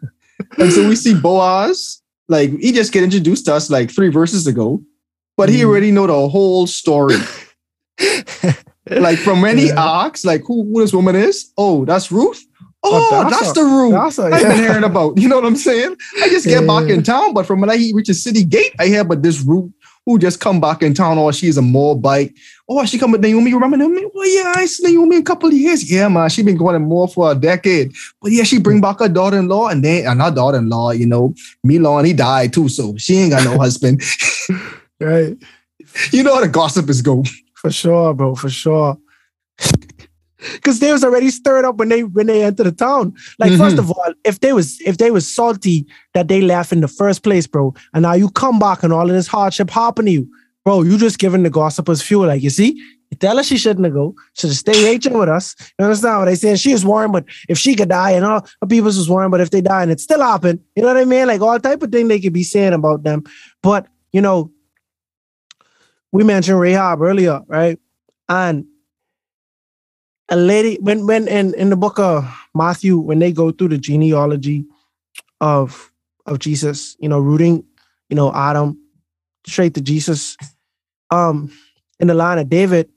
[0.58, 4.46] And so we see Boaz, like he just get introduced to us like three verses
[4.46, 4.82] ago,
[5.36, 5.66] but he Mhm.
[5.66, 7.16] already know the whole story.
[9.00, 9.82] like from when he Yeah.
[10.04, 11.52] asks, like who, who this woman is?
[11.56, 12.44] Oh, that's Ruth.
[12.84, 13.92] Oh, oh that's that's, a- the Ruth.
[13.92, 15.18] that's a- I've been hearing about.
[15.18, 15.96] You know what I'm saying?
[16.22, 18.86] I just get back in town, but from when I reach the city gate, I
[18.86, 19.70] hear about this Ruth
[20.04, 21.16] who just come back in town.
[21.16, 22.34] Oh, or she's a Moabite.
[22.68, 23.50] Oh, she come with Naomi.
[23.50, 24.04] You remember Naomi?
[24.12, 25.88] Oh yeah, I see Naomi a couple of years.
[25.88, 27.92] Yeah, man, she been going to more for a decade.
[28.20, 31.34] But yeah, she bring back her daughter-in-law, and then and her daughter-in-law, you know,
[31.64, 34.02] Mahlon, he died too, so she ain't got no husband.
[35.00, 35.36] right.
[36.10, 37.22] you know how the gossip is go.
[37.62, 38.34] For sure, bro.
[38.34, 38.98] For sure.
[40.64, 43.14] Cause they was already stirred up when they when they entered the town.
[43.38, 43.78] Like first Mhm.
[43.78, 47.22] of all, if they was if they was salty that they left in the first
[47.22, 50.28] place, bro, and now you come back and all of this hardship happened to you,
[50.64, 52.26] bro, you just giving the gossipers fuel.
[52.26, 52.72] Like you see,
[53.12, 55.54] you tell her she shouldn't have go, should have stayed Rachel with us.
[55.78, 56.56] You understand what they saying?
[56.56, 59.40] She was worried, but if she could die, and all her people was worried, but
[59.40, 61.28] if they die and it still happened, you know what I mean?
[61.28, 63.22] Like all type of thing they could be saying about them.
[63.62, 64.50] But you know,
[66.12, 67.78] we mentioned Rahab earlier, right?
[68.28, 68.66] And
[70.28, 73.78] a lady when when in in the book of Matthew when they go through the
[73.78, 74.64] genealogy
[75.40, 75.92] of
[76.26, 77.64] of Jesus, you know, rooting,
[78.08, 78.78] you know, Adam
[79.46, 80.36] straight to Jesus,
[81.10, 81.52] um,
[81.98, 82.88] in the line of David,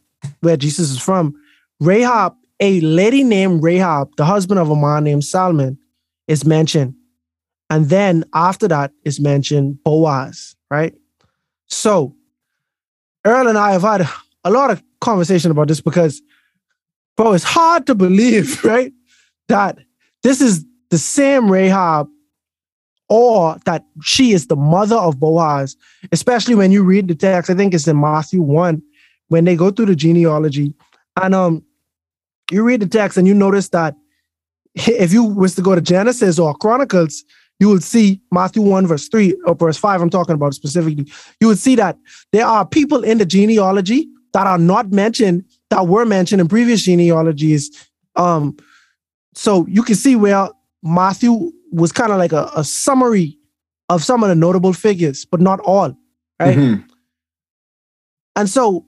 [0.42, 1.34] where Jesus is from,
[1.80, 5.80] Rahab, a lady named Rahab, the husband of a man named Salmon,
[6.28, 6.94] is mentioned,
[7.70, 10.94] and then after that is mentioned Boaz, right?
[11.68, 12.16] So,
[13.26, 14.08] Earl and I have had
[14.44, 16.22] a lot of conversation about this because
[17.16, 18.94] bro, it's hard to believe, right?
[19.48, 19.80] That
[20.24, 22.08] this is the same Rahab
[23.10, 25.76] or that she is the mother of Boaz,
[26.12, 27.50] especially when you read the text.
[27.50, 28.82] I think it's in Matthew 1
[29.28, 30.74] when they go through the genealogy.
[31.22, 31.64] And um,
[32.52, 33.96] you read the text and you notice that
[34.74, 37.24] if you was to go to Genesis or Chronicles,
[37.60, 41.08] you would see Matthew 1, verse 3 or verse 5, I'm talking about specifically.
[41.40, 41.98] You would see that
[42.32, 46.84] there are people in the genealogy that are not mentioned that were mentioned in previous
[46.84, 47.72] genealogies.
[48.16, 48.58] Um,
[49.34, 50.50] so you can see where
[50.84, 53.38] Matthew was kind of like a, a summary
[53.90, 55.96] of some of the notable figures, but not all,
[56.40, 56.58] right?
[56.58, 56.84] Mhm.
[58.36, 58.86] And so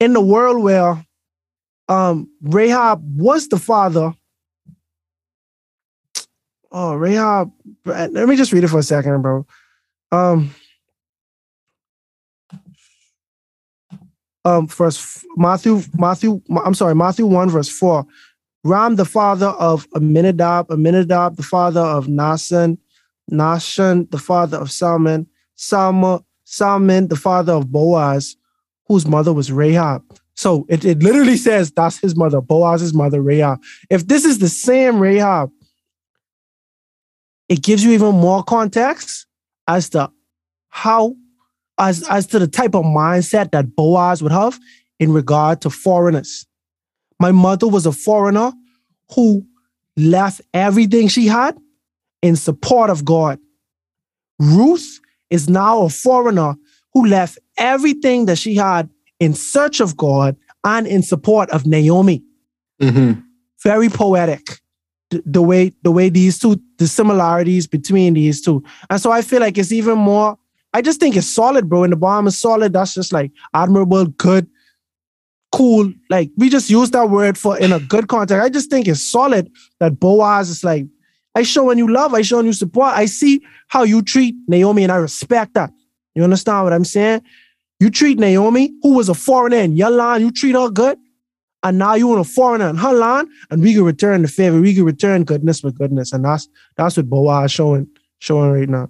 [0.00, 1.04] in the world where
[1.88, 4.12] um Rahab was the father,
[6.70, 7.52] oh Rahab,
[7.84, 9.46] let me just read it for a second, bro.
[10.12, 10.54] Um
[14.44, 18.06] um verse Matthew, Matthew, I'm sorry, Matthew 1, verse 4.
[18.64, 22.78] Ram, the father of Aminadab, Aminadab, the father of Nasan,
[23.30, 28.36] Nahshon, the father of Salmon, Salma, Salmon, the father of Boaz,
[28.86, 30.02] whose mother was Rahab.
[30.34, 33.60] So it, it literally says that's his mother, Boaz's mother, Rahab.
[33.90, 35.50] If this is the same Rahab,
[37.48, 39.26] it gives you even more context
[39.66, 40.10] as to
[40.68, 41.14] how,
[41.78, 44.58] as, as to the type of mindset that Boaz would have
[44.98, 46.46] in regard to foreigners.
[47.20, 48.52] My mother was a foreigner
[49.14, 49.46] who
[49.96, 51.56] left everything she had
[52.22, 53.38] in support of God.
[54.38, 56.54] Ruth is now a foreigner
[56.92, 58.88] who left everything that she had
[59.18, 62.22] in search of God and in support of Naomi.
[62.80, 63.20] Mm-hmm.
[63.62, 64.60] Very poetic.
[65.10, 68.62] The, way the way these two the similarities between these two.
[68.90, 70.36] And so i feel like it's even more
[70.74, 71.84] i just think it's solid bro.
[71.84, 74.46] And the bomb is solid that's just like admirable good
[75.52, 75.92] cool.
[76.10, 78.44] Like we just use that word for in a good context.
[78.44, 79.50] I just think it's solid
[79.80, 80.86] that boaz is like
[81.34, 82.92] i showing you love i showing you support.
[82.94, 85.70] I see how you treat naomi and i respect that.
[86.14, 87.22] You understand what i'm saying?
[87.80, 90.98] You treat naomi who was a foreigner in your line you treat her good
[91.62, 94.60] and now you want a foreigner in her line, and we can return the favor.
[94.60, 97.88] We can return goodness with goodness, and that's that's what Boaz showing
[98.18, 98.88] showing right now.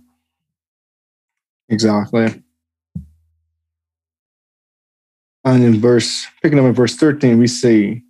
[1.68, 2.42] Exactly.
[5.44, 8.02] And in verse, picking up in verse 13, we say,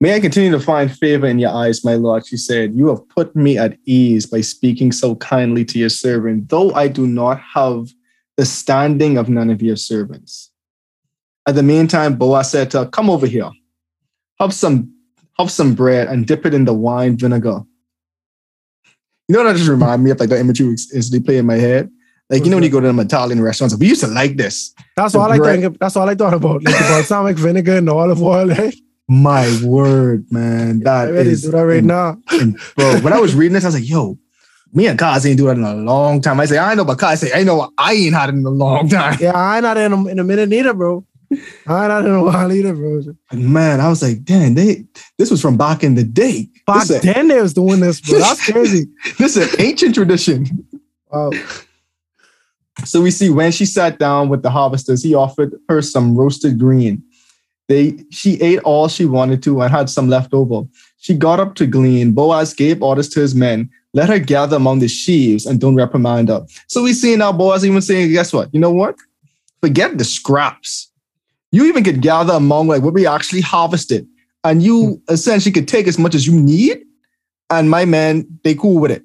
[0.00, 2.26] May I continue to find favor in your eyes, my Lord.
[2.26, 6.50] She said, You have put me at ease by speaking so kindly to your servant,
[6.50, 7.88] though I do not have
[8.36, 10.50] the standing of none of your servants.
[11.46, 13.50] At the meantime, Boaz said to her, Come over here,
[14.40, 14.94] have some,
[15.38, 17.60] have some bread and dip it in the wine vinegar.
[19.28, 21.46] You know what that just remind me of like the image you instantly play in
[21.46, 21.90] my head?
[22.30, 24.74] Like, you know, when you go to them Italian restaurants, we used to like this.
[24.96, 25.78] That's The all I think.
[25.78, 26.62] That's all I thought about.
[26.62, 28.50] Like balsamic vinegar and olive oil.
[28.50, 28.70] eh?
[29.08, 30.80] My word, man.
[30.80, 32.18] That to is do that right in- now.
[32.30, 34.18] And bro, when I was reading this, I was like, yo,
[34.74, 36.38] me and Kaz ain't do that in a long time.
[36.40, 38.50] I say, I know, but Kaz say, I know I ain't had it in a
[38.50, 39.16] long time.
[39.20, 41.06] Yeah, I ain't not in a, in a minute neither, bro.
[41.66, 43.02] I don't in a while either, bro.
[43.32, 44.86] Man, I was like, damn, they
[45.18, 46.48] this was from back in the day.
[46.66, 48.18] Back this, a, then they was doing this, bro.
[48.18, 48.86] That's crazy.
[49.18, 50.66] this is an ancient tradition.
[51.10, 51.30] Wow.
[52.84, 56.58] So we see when she sat down with the harvesters, he offered her some roasted
[56.58, 57.02] green.
[57.68, 60.62] They she ate all she wanted to and had some left over.
[60.98, 62.12] She got up to glean.
[62.12, 63.70] Boaz gave orders to his men.
[63.92, 66.46] Let her gather among the sheaves and don't reprimand her.
[66.66, 68.52] So we see now Boaz even saying, guess what?
[68.54, 68.96] You know what?
[69.60, 70.87] Forget the scraps.
[71.50, 74.06] You even could gather among like what we actually harvested.
[74.44, 75.12] And you hmm.
[75.12, 76.84] essentially could take as much as you need.
[77.50, 79.02] And my men, they cool with it.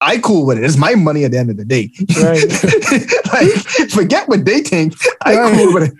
[0.00, 0.64] I cool with it.
[0.64, 1.90] It's my money at the end of the day.
[2.22, 2.44] Right.
[3.32, 4.94] like, forget what they think.
[5.24, 5.56] I Right.
[5.56, 5.92] cool with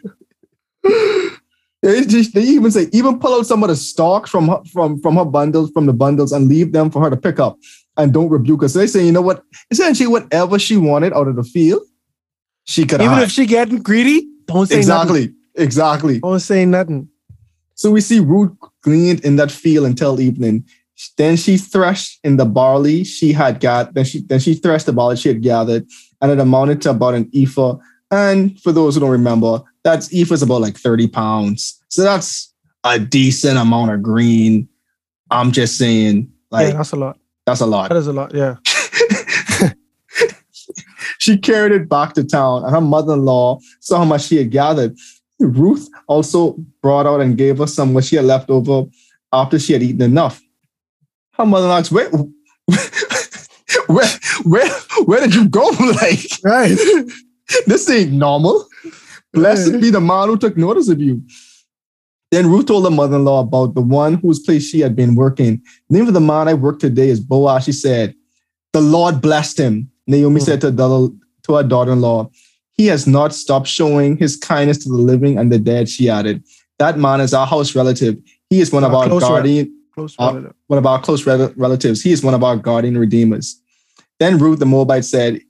[0.84, 1.32] it.
[1.82, 5.00] They, just, they even say, even pull out some of the stalks from her, from
[5.00, 7.56] from her bundles, from the bundles, and leave them for her to pick up,
[7.96, 8.68] and don't rebuke her.
[8.68, 9.44] So they say, you know what?
[9.70, 11.82] Essentially, whatever she wanted out of the field,
[12.64, 13.22] she could Even have.
[13.24, 15.36] if she getting greedy, don't say nothing.
[15.58, 16.20] Exactly, exactly.
[16.20, 17.08] Don't say nothing.
[17.74, 18.50] So we see Ruth
[18.82, 20.64] gleaned in that field until evening.
[21.16, 23.94] Then she threshed in the barley she had got.
[23.94, 25.86] Then she then she threshed the barley she had gathered,
[26.20, 27.76] and it amounted to about an ephah.
[28.10, 31.80] And for those who don't remember, that's ephah is about like thirty pounds.
[31.88, 32.52] So that's
[32.82, 34.68] a decent amount of green.
[35.30, 37.18] I'm just saying, like yeah, that's a lot.
[37.46, 37.90] that's a lot.
[37.90, 38.34] That is a lot.
[38.34, 38.56] Yeah.
[41.18, 44.96] she carried it back to town, and her mother-in-law saw how much she had gathered.
[45.40, 48.88] Ruth also brought out and gave her some what she had left over
[49.32, 50.40] after she had eaten enough.
[51.34, 52.10] Her mother-in-law asked, where,
[53.86, 54.08] where,
[54.44, 54.70] where,
[55.04, 55.70] where did you go?
[55.80, 56.76] Like, Right.
[57.66, 58.66] this ain't normal.
[59.32, 61.22] Blessed be the man who took notice of you.
[62.30, 65.62] Then Ruth told her mother-in-law about the one whose place she had been working.
[65.88, 67.64] The name of the man I work today is Boaz.
[67.64, 68.14] She said,
[68.72, 69.90] The Lord blessed him.
[70.06, 70.44] Naomi Hmm.
[70.44, 71.08] said to, her
[71.44, 72.30] to her daughter-in-law,
[72.78, 76.42] He has not stopped showing his kindness to the living and the dead, she added.
[76.78, 78.16] That man is our house relative.
[78.48, 81.52] He is one of Our our close guardian, Close Uh, one of our close rel-
[81.56, 82.02] relatives.
[82.02, 83.60] He is one of our guardian redeemers.
[84.20, 85.40] Then Ruth the Moabite said,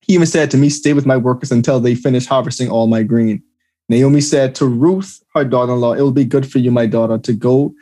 [0.00, 3.04] He even said to me, Stay with my workers until they finish harvesting all my
[3.04, 3.42] green.
[3.88, 7.32] Naomi said to Ruth, her daughter-in-law, It will be good for you, my daughter, to
[7.32, 7.72] go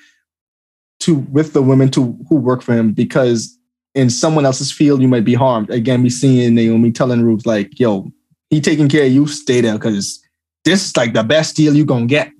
[1.00, 3.58] to with the women to who work for him, because
[3.94, 5.70] in someone else's field you might be harmed.
[5.70, 8.12] Again, we seeing Naomi telling Ruth, like, yo,
[8.50, 10.22] he taking care of you, stay there, because
[10.64, 12.32] this is like the best deal you gonna get.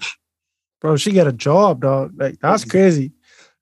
[0.80, 2.12] Bro, she got a job, dog.
[2.16, 3.12] Like, that's crazy.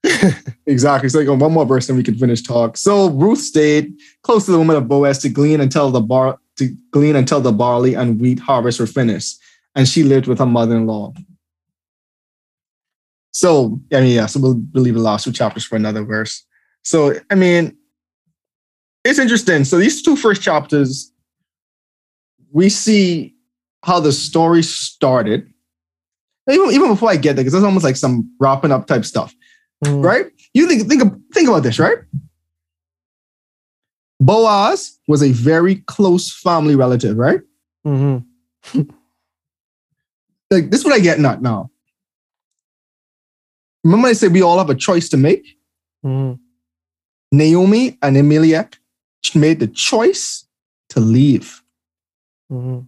[0.66, 1.08] Exactly.
[1.08, 2.76] So on one more verse, then we can finish talk.
[2.76, 6.74] So Ruth stayed close to the woman of Boaz to glean until the bar to
[6.90, 9.38] glean until the barley and wheat harvest were finished,
[9.74, 11.12] and she lived with her mother-in-law.
[13.30, 14.26] So I mean, yeah.
[14.26, 16.44] So we'll, we'll leave the last two chapters for another verse.
[16.82, 17.76] So I mean,
[19.04, 19.64] it's interesting.
[19.64, 21.12] So these two first chapters,
[22.52, 23.34] we see
[23.84, 25.52] how the story started.
[26.50, 29.34] Even, even before I get there, because it's almost like some wrapping up type stuff,
[29.84, 30.02] Mm.
[30.02, 30.26] right?
[30.54, 31.02] You think think
[31.34, 31.98] think about this, right?
[34.20, 37.40] Boaz was a very close family relative, right?
[37.86, 38.24] Mhm.
[40.50, 41.70] Like this is what I get not now.
[43.82, 45.58] Remember, I said we all have a choice to make.
[46.04, 46.38] Mhm.
[47.32, 48.78] Naomi and Elimelech
[49.34, 50.46] made the choice
[50.90, 51.62] to leave.
[52.50, 52.86] Mhm.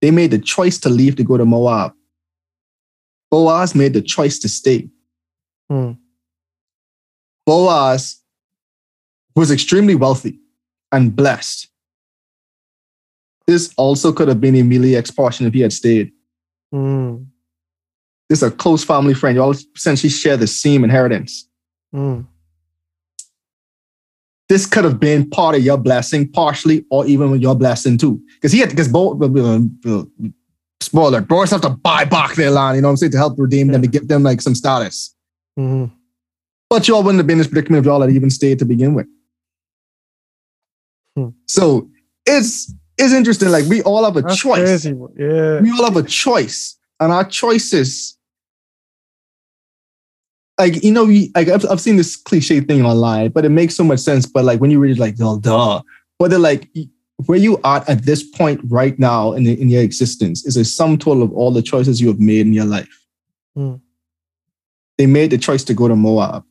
[0.00, 1.92] They made the choice to leave to go to Moab.
[3.30, 4.88] Boaz made the choice to stay.
[5.68, 5.92] Hmm.
[7.46, 8.22] Boaz
[9.36, 10.40] was extremely wealthy
[10.92, 11.68] and blessed.
[13.46, 16.12] This also could have been Elimelech's portion if he had stayed.
[16.72, 17.26] Mhm.
[18.28, 19.36] This is a close family friend.
[19.36, 21.48] You all essentially share the same inheritance.
[21.94, 22.26] Mhm.
[24.48, 28.20] This could have been part of your blessing, partially, or even your blessing too.
[28.34, 29.18] Because he had, because both,
[30.80, 33.38] spoiler, boys have to buy back their land, you know what I'm saying, to help
[33.38, 35.14] redeem them, to give them like some status.
[35.58, 35.90] Mhm.
[36.70, 38.94] But y'all wouldn't have been in this predicament if y'all had even stayed to begin
[38.94, 39.06] with.
[41.16, 41.28] Hmm.
[41.46, 41.88] So
[42.26, 43.48] it's it's interesting.
[43.48, 44.58] Like we all have a That's choice.
[44.58, 44.94] crazy.
[45.16, 45.60] Yeah.
[45.60, 48.17] We all have a choice, and our choices.
[50.58, 53.76] Like you know, we like I've, I've seen this cliche thing online, but it makes
[53.76, 54.26] so much sense.
[54.26, 55.82] But like when you read it, like oh duh.
[56.18, 56.68] But they're like
[57.26, 60.96] where you are at this point right now in, in your existence is a sum
[60.96, 63.06] total of all the choices you have made in your life.
[63.54, 63.76] Hmm.
[64.98, 66.44] They made the choice to go to Moab.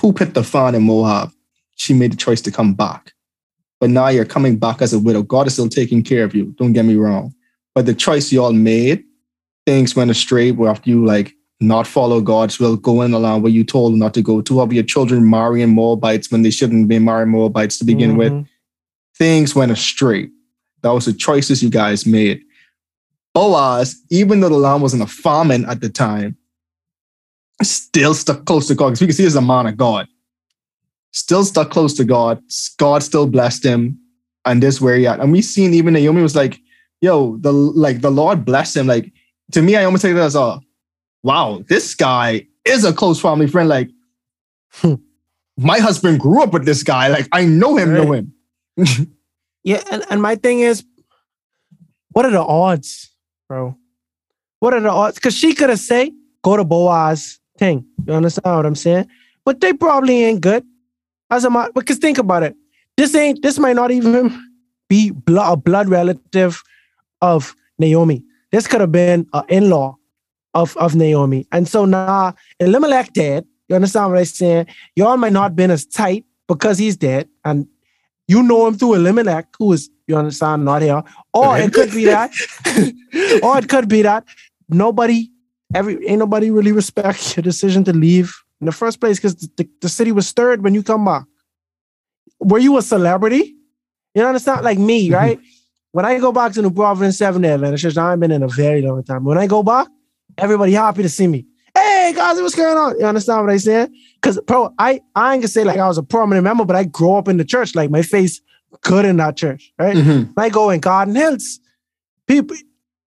[0.00, 1.30] Who hit the fan in Moab?
[1.76, 3.12] She made the choice to come back.
[3.80, 5.22] But now you're coming back as a widow.
[5.22, 6.54] God is still taking care of you.
[6.58, 7.34] Don't get me wrong.
[7.74, 9.04] But the choice you all made,
[9.66, 13.64] things went astray where after you like not follow God's will, going along where you
[13.64, 16.98] told them not to go to, have your children marrying Moabites when they shouldn't be
[16.98, 18.32] marrying Moabites to begin with.
[18.32, 18.46] Mhm.
[19.16, 20.28] Things went astray.
[20.82, 22.42] That was the choices you guys made.
[23.34, 26.36] Boaz, even though the land wasn't a famine at the time,
[27.62, 30.08] still stuck close to God because we can see he's a man of God.
[31.12, 32.42] Still stuck close to God.
[32.78, 33.98] God still blessed him,
[34.44, 35.20] and this where he at.
[35.20, 36.58] And we seen even Naomi was like,
[37.00, 39.12] "Yo, the like the Lord blessed him." Like
[39.52, 40.60] to me, I almost take that as a,
[41.22, 43.90] "Wow, this guy is a close family friend." Like
[45.56, 47.08] my husband grew up with this guy.
[47.08, 48.34] Like I know him, know him.
[49.64, 50.84] Yeah, and, and my thing is,
[52.10, 53.14] what are the odds,
[53.48, 53.76] bro?
[54.58, 55.16] What are the odds?
[55.16, 56.10] Because she could have said,
[56.42, 57.86] go to Boaz thing.
[58.06, 59.08] You understand what I'm saying?
[59.44, 60.64] But they probably ain't good.
[61.30, 62.54] As a because think about it.
[62.96, 64.38] This ain't this might not even
[64.88, 66.62] be blood, a blood relative
[67.20, 68.22] of Naomi.
[68.50, 69.96] This could have been an in-law
[70.54, 71.46] of, of Naomi.
[71.52, 73.46] And so now Elimelech dead.
[73.68, 74.66] You understand what I'm saying?
[74.96, 77.28] Y'all might not been as tight because he's dead.
[77.44, 77.66] And
[78.28, 81.02] you know him through Elimelech, who is, you understand, not here.
[81.32, 82.30] Or it could be that.
[83.42, 84.24] or it could be that
[84.68, 85.28] nobody,
[85.74, 89.68] every ain't nobody really respect your decision to leave in the first place because the,
[89.80, 91.24] the city was stirred when you come back.
[92.40, 93.54] Were you a celebrity?
[94.14, 94.62] You understand?
[94.64, 95.14] Like me, Mhm.
[95.14, 95.40] right?
[95.92, 98.48] When I go back to New Providence, 7 Atlanta Church, I haven't been in a
[98.48, 99.24] very long time.
[99.24, 99.88] When I go back,
[100.38, 101.46] everybody happy to see me.
[101.76, 102.98] Hey guys, what's going on?
[102.98, 103.94] You understand what I'm saying?
[104.20, 106.84] Because bro, I, I ain't gonna say like I was a prominent member, but I
[106.84, 107.74] grew up in the church.
[107.74, 108.40] Like my face
[108.82, 109.96] good in that church, right?
[109.96, 110.34] Mhm.
[110.34, 111.60] When I go in Garden Hills,
[112.26, 112.56] people,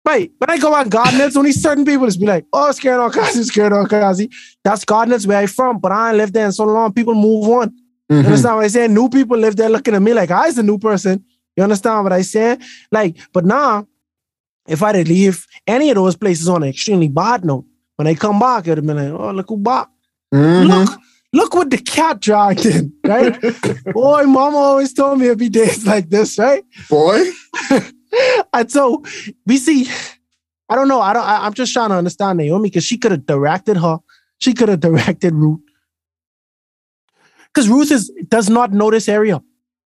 [0.07, 0.31] right?
[0.39, 3.11] When I go out Garden Hills, only certain people just be like, "Oh, scared on
[3.13, 4.31] Kazi, scared on Kazi."
[4.65, 6.93] That's Garden Hills where I from, but I ain't lived there in so long.
[6.93, 7.75] People move on.
[8.09, 8.27] You Mhm.
[8.27, 8.95] understand what I saying?
[8.95, 11.25] New people live there looking at me like I was a new person.
[11.57, 12.61] You understand what I saying?
[12.93, 13.87] Like, but now,
[14.69, 17.65] if I did leave any of those places on an extremely bad note,
[17.97, 19.89] when I come back, it'd have been like, "Oh, look who back!
[20.35, 20.69] Mhm.
[20.69, 21.01] Look,
[21.33, 23.41] look what the cat dragged in, right?"
[23.93, 26.65] Boy, Mama always told me it'd be days like this, right?
[26.91, 27.25] Boy.
[28.53, 29.03] and so
[29.47, 29.89] we see,
[30.69, 31.01] I don't know.
[31.01, 31.25] I don't.
[31.25, 33.99] I, I'm just trying to understand Naomi because she could have directed her.
[34.39, 35.61] She could have directed Ruth.
[37.55, 39.43] Because Ruth is does not know this area.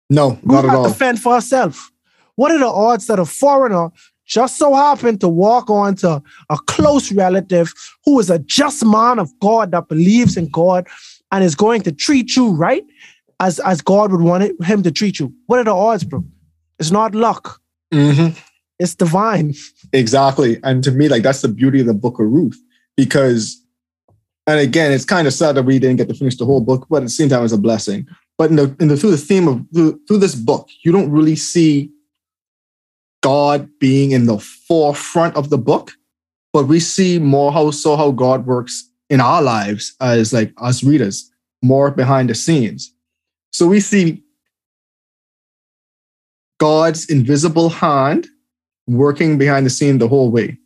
[0.08, 0.84] No, Ruth not at all.
[0.88, 1.92] to fend for herself.
[2.34, 3.90] What are the odds that a foreigner
[4.30, 7.74] just so happened to walk onto a close relative
[8.04, 10.86] who is a just man of God that believes in God
[11.32, 12.84] and is going to treat you right
[13.40, 15.34] as, as God would want it, him to treat you?
[15.46, 16.24] What are the odds, bro?
[16.78, 17.60] It's not luck.
[17.92, 18.38] Mhm.
[18.78, 19.54] It's divine.
[19.92, 20.58] Exactly.
[20.62, 22.58] And to me, like that's the beauty of the book of Ruth.
[22.96, 23.62] Because,
[24.46, 26.86] and again, it's kind of sad that we didn't get to finish the whole book,
[26.88, 28.06] but at the same time, it's a blessing.
[28.38, 31.10] But in the, in the through the theme of through, through this book, you don't
[31.10, 31.90] really see
[33.22, 35.92] God being in the forefront of the book,
[36.52, 40.82] but we see more how so how God works in our lives as like us
[40.82, 41.30] readers,
[41.62, 42.92] more behind the scenes.
[43.52, 44.22] So we see
[46.58, 48.28] God's invisible hand
[48.86, 50.58] working behind the scene the whole way.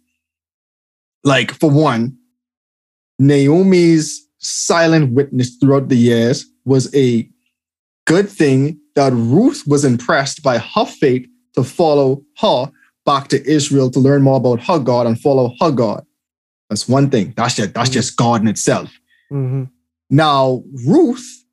[1.22, 2.18] Like, for one,
[3.18, 7.28] Naomi's silent witness throughout the years was a
[8.06, 12.70] good thing that Ruth was impressed by her faith to follow her
[13.04, 16.04] back to Israel to learn more about her God and follow her God.
[16.70, 17.34] That's one thing.
[17.36, 18.90] That's just, that's just God in itself.
[19.30, 19.64] Mm-hmm.
[20.10, 21.44] Now, Ruth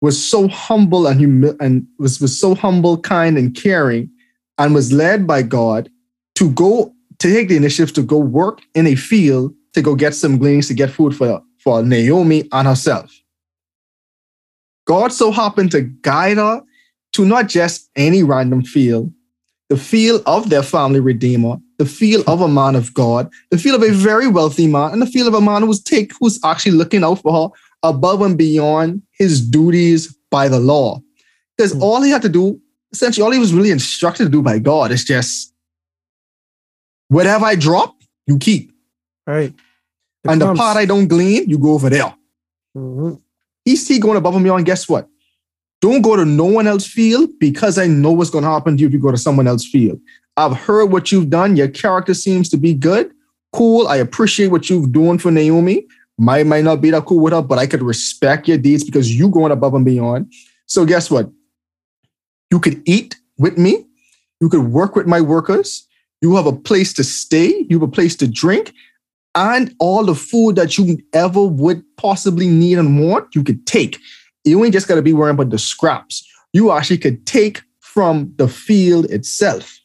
[0.00, 4.10] was so humble and humi- and was, was so humble, kind, and caring,
[4.58, 5.90] and was led by God
[6.36, 10.14] to go to take the initiative to go work in a field to go get
[10.14, 13.14] some gleanings to get food for, for Naomi and herself.
[14.86, 16.62] God so happened to guide her
[17.12, 19.12] to not just any random field,
[19.68, 23.82] the field of their family redeemer, the field of a man of God, the field
[23.82, 26.72] of a very wealthy man, and the field of a man who's take who's actually
[26.72, 27.48] looking out for her
[27.82, 31.00] above and beyond his duties by the law.
[31.56, 31.82] Because Hmm.
[31.82, 32.60] all he had to do,
[32.92, 35.52] essentially, all he was really instructed to do by God is just
[37.08, 37.94] whatever I drop,
[38.26, 38.72] you keep.
[39.26, 39.54] Right.
[40.28, 42.14] and the part I don't glean, you go over there.
[42.74, 43.14] hmm
[43.64, 44.64] He's he going above and beyond.
[44.66, 45.08] Guess what?
[45.80, 48.80] Don't go to no one else field because I know what's going to happen to
[48.80, 50.00] you if you go to someone else field.
[50.36, 51.56] I've heard what you've done.
[51.56, 53.10] Your character seems to be good.
[53.52, 53.88] Cool.
[53.88, 55.86] I appreciate what you've doing for Naomi.
[56.18, 59.18] Might might not be that cool with her, but I could respect your deeds because
[59.18, 60.32] you're going above and beyond.
[60.66, 61.30] So guess what?
[62.50, 63.86] You could eat with me.
[64.40, 65.86] You could work with my workers.
[66.20, 67.66] You have a place to stay.
[67.68, 68.74] You have a place to drink
[69.34, 73.98] and all the food that you ever would possibly need and want, you could take.
[74.44, 76.26] You ain't just got to be worrying about the scraps.
[76.52, 79.78] You actually could take from the field itself.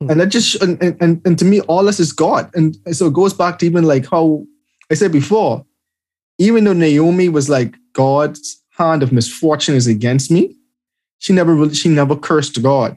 [0.00, 0.10] Hmm.
[0.10, 2.50] And that just and, and, and to me, all this is God.
[2.54, 4.44] And so it goes back to even like how
[4.90, 5.64] I said before,
[6.38, 10.56] even though Naomi was like, God's hand of misfortune is against me,
[11.18, 12.96] she never really, she never cursed God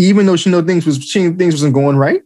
[0.00, 2.22] even though she know things was she knew things wasn't going right.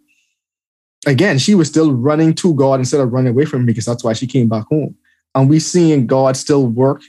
[1.07, 4.05] Again, she was still running to God instead of running away from him because that's
[4.05, 4.97] why she came back home.
[5.35, 7.03] And we seeing God still work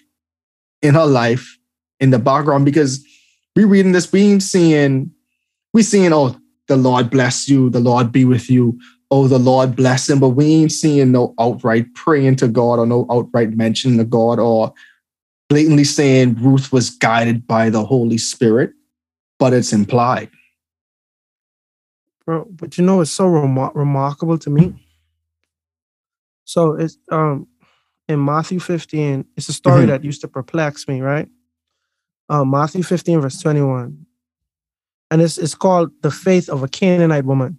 [0.81, 1.57] in her life
[1.99, 3.05] in the background because
[3.55, 5.11] we reading this, we ain't seeing,
[5.73, 6.35] we seeing, oh,
[6.67, 8.79] the Lord bless you, the Lord be with you,
[9.11, 12.85] oh, the Lord bless him, but we ain't seeing no outright praying to God or
[12.85, 14.73] no outright mention of God or
[15.49, 18.71] blatantly saying Ruth was guided by the Holy Spirit,
[19.37, 20.29] but it's implied.
[22.25, 24.73] But you know, it's so remar- remarkable to me.
[26.45, 27.47] So it's um
[28.07, 29.87] in Matthew 15, it's a story Mhm.
[29.87, 31.27] that used to perplex me, right?
[32.29, 34.05] Uh, Matthew 15, verse 21.
[35.11, 37.57] And it's it's called the faith of a Canaanite woman.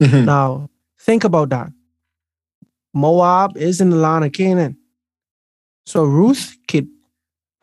[0.00, 0.68] Now,
[1.00, 1.72] think about that.
[2.92, 4.76] Moab is in the land of Canaan.
[5.86, 6.88] So Ruth could,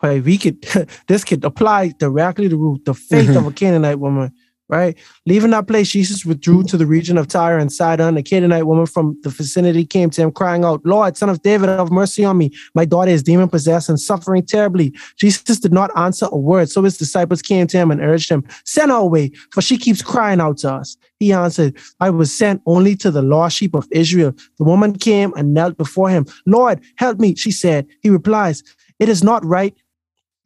[0.02, 0.62] we could,
[1.08, 4.32] this could apply directly to Ruth, the faith of a Canaanite woman,
[4.70, 4.98] right?
[5.26, 8.18] Leaving that place, Jesus withdrew to the region of Tyre and Sidon.
[8.18, 11.70] A Canaanite woman from the vicinity came to him, crying out, Lord, son of David,
[11.70, 12.52] have mercy on me.
[12.74, 14.94] My daughter is demon possessed and suffering terribly.
[15.18, 16.70] Jesus did not answer a word.
[16.70, 20.02] So his disciples came to him and urged him, Send her away, for she keeps
[20.02, 20.98] crying out to us.
[21.20, 24.34] He answered, I was sent only to the lost sheep of Israel.
[24.58, 26.26] The woman came and knelt before him.
[26.46, 27.88] Lord, help me, she said.
[28.02, 28.64] He replies,
[29.00, 29.76] It is not right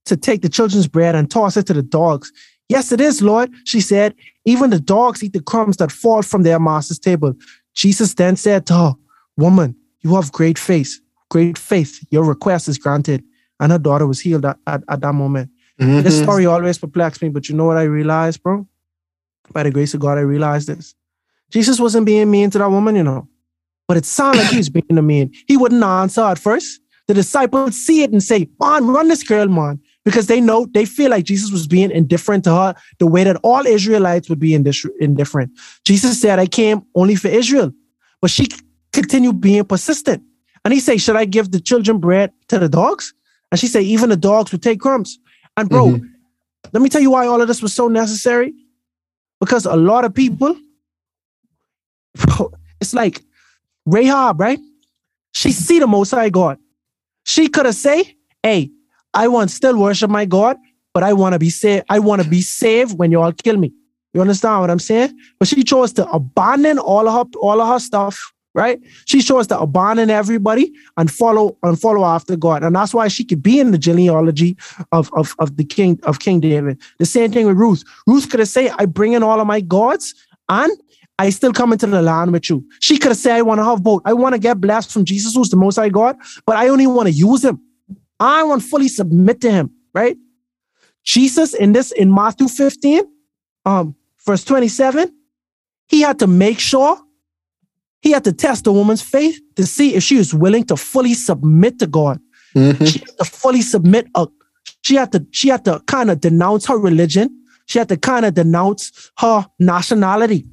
[0.05, 2.31] to take the children's bread and toss it to the dogs.
[2.69, 4.13] Yes, it is, Lord, she said.
[4.45, 7.33] Even the dogs eat the crumbs that fall from their master's table.
[7.73, 8.93] Jesus then said to her,
[9.37, 10.99] Woman, you have great faith.
[11.29, 12.05] Great faith.
[12.11, 13.23] Your request is granted.
[13.59, 15.49] And her daughter was healed at, at, at that moment.
[15.79, 16.23] This Mhm.
[16.23, 18.67] story always perplexed me, but you know what I realized, bro?
[19.53, 20.95] By the grace of God, I realized this.
[21.51, 23.27] Jesus wasn't being mean to that woman, you know,
[23.87, 25.31] but it sounded like he was being mean.
[25.47, 26.81] He wouldn't answer at first.
[27.07, 29.79] The disciples see it and say, Man, run this girl, man.
[30.07, 33.35] Because they know, they feel like Jesus was being indifferent to her the way that
[33.43, 35.51] all Israelites would be indifferent.
[35.83, 37.73] Jesus said, I came only for Israel.
[38.21, 38.47] But she
[38.93, 40.23] continued being persistent.
[40.63, 43.13] And he said, Should I give the children bread to the dogs?
[43.51, 45.19] And she said, Even the dogs would take crumbs.
[45.57, 46.09] And bro, Mhm.
[46.71, 48.53] let me tell you why all of this was so necessary.
[49.41, 50.55] Because a lot of people,
[52.15, 53.21] bro, it's like
[53.85, 54.59] Rahab, right?
[55.33, 56.59] She see the Most High God.
[57.25, 58.71] She could have say, "Hey,
[59.13, 60.57] I want still worship my God,
[60.93, 61.85] but I want to be saved.
[61.89, 63.73] I want to be saved when you all kill me."
[64.13, 65.15] You understand what I'm saying?
[65.39, 68.79] But she chose to abandon all of her all of her stuff, right?
[69.05, 73.23] She chose to abandon everybody and follow and follow after God, and that's why she
[73.23, 74.57] could be in the genealogy
[74.91, 76.81] of of, of the king of King David.
[76.99, 77.83] The same thing with Ruth.
[78.07, 80.15] Ruth could have said, "I bring in all of my gods
[80.49, 80.71] and
[81.19, 82.63] I still come into the land with you.
[82.79, 84.03] She could have said, I want to have both.
[84.05, 86.85] I want to get blessed from Jesus, who's the most high God, but I only
[86.85, 87.59] want to use him.
[88.19, 90.17] I want to fully submit to him, right?
[91.03, 93.03] Jesus in this, in Matthew 15,
[93.65, 93.95] um,
[94.25, 95.13] verse 27,
[95.87, 96.99] he had to make sure,
[98.01, 101.13] he had to test the woman's faith to see if she was willing to fully
[101.13, 102.19] submit to God.
[102.55, 102.85] Mm-hmm.
[102.85, 104.07] She had to fully submit.
[104.15, 104.27] A,
[104.81, 107.43] she had to, she had to kind of denounce her religion.
[107.65, 110.45] She had to kind of denounce her nationality.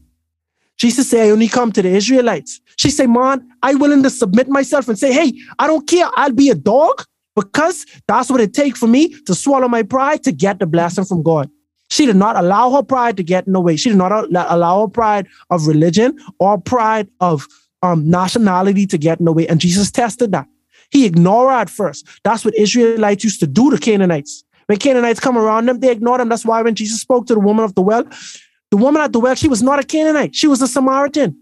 [0.77, 2.61] Jesus said, I only come to the Israelites.
[2.77, 6.09] She said, Man, I willing to submit myself and say, Hey, I don't care.
[6.15, 7.05] I'll be a dog
[7.35, 11.05] because that's what it takes for me to swallow my pride to get the blessing
[11.05, 11.51] from God.
[11.91, 13.77] She did not allow her pride to get in the way.
[13.77, 17.47] She did not allow her pride of religion or pride of
[17.83, 19.47] um, nationality to get in the way.
[19.47, 20.47] And Jesus tested that.
[20.91, 22.07] He ignored her at first.
[22.25, 24.45] That's what Israelites used to do to Canaanites.
[24.67, 26.29] When Canaanites come around them, they ignore them.
[26.29, 28.05] That's why when Jesus spoke to the woman of the well,
[28.71, 30.35] the woman at the well, she was not a Canaanite.
[30.35, 31.39] She was a Samaritan.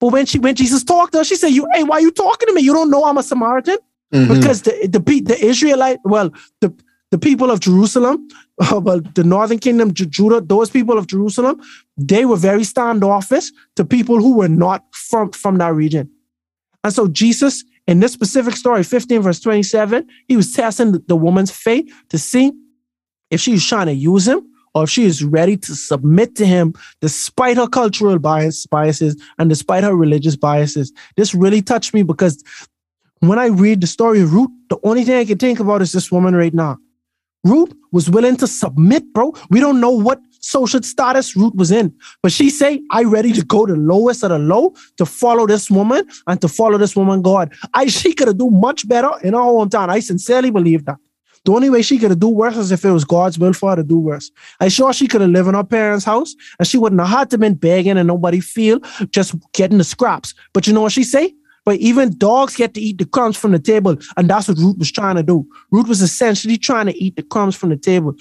[0.00, 2.10] But when she when Jesus talked to her, she said, "You, hey, why are you
[2.10, 2.62] talking to me?
[2.62, 3.78] You don't know I'm a Samaritan."
[4.12, 4.34] Mm-hmm.
[4.34, 6.30] Because the the the Israelite, well,
[6.60, 6.72] the
[7.10, 8.28] the people of Jerusalem,
[8.60, 11.60] uh, well, the northern kingdom, Judah, those people of Jerusalem,
[11.96, 16.10] they were very standoffish to people who were not from from that region.
[16.84, 21.50] And so Jesus, in this specific story, 15 verse 27, he was testing the, woman's
[21.50, 22.52] faith to see
[23.30, 26.46] if she was trying to use him or if she is ready to submit to
[26.46, 30.92] him despite her cultural bias, biases and despite her religious biases.
[31.16, 32.42] This really touched me because
[33.20, 35.92] when I read the story of Ruth, the only thing I can think about is
[35.92, 36.78] this woman right now.
[37.44, 39.32] Ruth was willing to submit, bro.
[39.50, 43.44] We don't know what social status Ruth was in, but she say, "I ready to
[43.44, 47.22] go the lowest of the low to follow this woman and to follow this woman
[47.22, 49.88] God." I she could have do much better in her hometown.
[49.88, 50.98] I sincerely believe that.
[51.44, 53.70] The only way she could have do worse is if it was God's will for
[53.70, 54.30] her to do worse.
[54.60, 57.30] I sure she could have lived in her parents' house and she wouldn't have had
[57.30, 60.34] to been begging and nobody feel just getting the scraps.
[60.52, 61.34] But you know what she say?
[61.68, 63.98] But even dogs get to eat the crumbs from the table.
[64.16, 65.46] And that's what Ruth was trying to do.
[65.70, 68.14] Ruth was essentially trying to eat the crumbs from the table.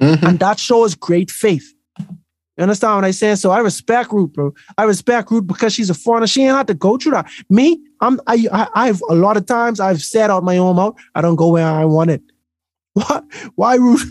[0.00, 0.24] Mm-hmm.
[0.24, 1.74] And that shows great faith.
[1.98, 3.36] You understand what I'm saying?
[3.36, 4.54] So I respect Ruth, bro.
[4.78, 6.26] I respect Ruth because she's a foreigner.
[6.26, 7.30] She ain't had to go through that.
[7.50, 10.96] Me, I'm I, I I've a lot of times I've said out my own mouth,
[11.14, 12.22] I don't go where I want it.
[12.94, 13.20] Why
[13.56, 14.10] why Ruth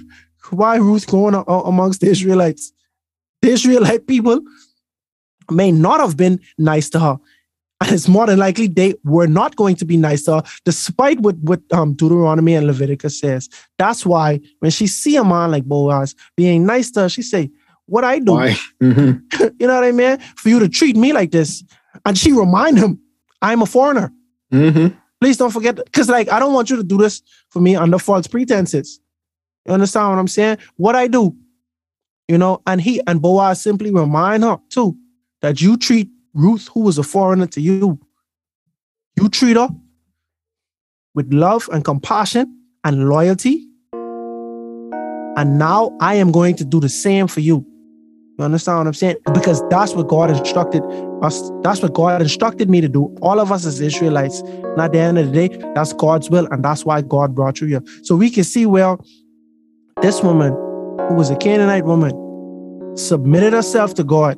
[0.52, 2.72] why Ruth going amongst the Israelites?
[3.42, 4.42] The Israelite people
[5.50, 7.18] may not have been nice to her.
[7.82, 11.20] And it's more than likely they were not going to be nice to her, despite
[11.20, 13.50] what, what um, Deuteronomy and Leviticus says.
[13.78, 17.52] That's why when she see a man like Boaz being nice to her, she say,
[17.86, 18.34] what I do.
[18.82, 19.48] Mm-hmm.
[19.60, 20.18] you know what I mean?
[20.36, 21.64] For you to treat me like this.
[22.06, 23.00] And she remind him,
[23.42, 24.12] I'm a foreigner.
[24.52, 24.96] Mm-hmm.
[25.22, 27.98] Please don't forget, because like I don't want you to do this for me under
[27.98, 29.00] false pretenses.
[29.66, 30.58] You understand what I'm saying?
[30.76, 31.34] What I do,
[32.28, 34.98] you know, and he and Boaz simply remind her too
[35.42, 38.00] that you treat Ruth, who was a foreigner to you,
[39.16, 39.70] you treat her
[41.14, 43.68] with love and compassion and loyalty.
[45.36, 47.66] And now I am going to do the same for you.
[48.38, 49.18] You understand what I'm saying?
[49.34, 50.84] Because that's what God instructed
[51.22, 51.52] us.
[51.62, 53.16] That's what God instructed me to do.
[53.22, 54.40] All of us as Israelites.
[54.40, 56.48] And at the end of the day, that's God's will.
[56.50, 57.84] And that's why God brought you here.
[58.02, 58.98] So we can see where
[60.02, 60.54] this woman,
[61.10, 64.38] who was a Canaanite woman, submitted herself to God.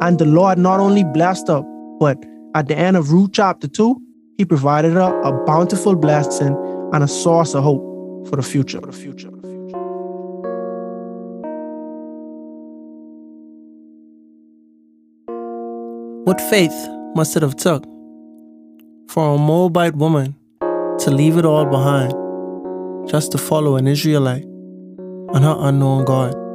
[0.00, 1.62] And the Lord not only blessed her,
[1.98, 2.16] but
[2.54, 4.00] at the end of Ruth chapter 2,
[4.38, 6.56] he provided her a bountiful blessing
[6.92, 8.80] and a source of hope for the future.
[8.80, 9.30] For the future.
[16.24, 17.84] What faith must it have took
[19.08, 20.34] for a Moabite woman
[21.00, 22.14] to leave it all behind
[23.08, 26.49] just to follow an Israelite and her unknown God?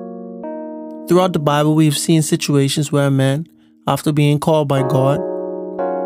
[1.08, 3.48] Throughout the Bible, we've seen situations where men,
[3.86, 5.20] after being called by God,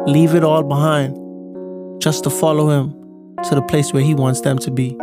[0.06, 1.16] leave it all behind
[2.02, 2.92] just to follow Him
[3.46, 4.98] to the place where He wants them to be.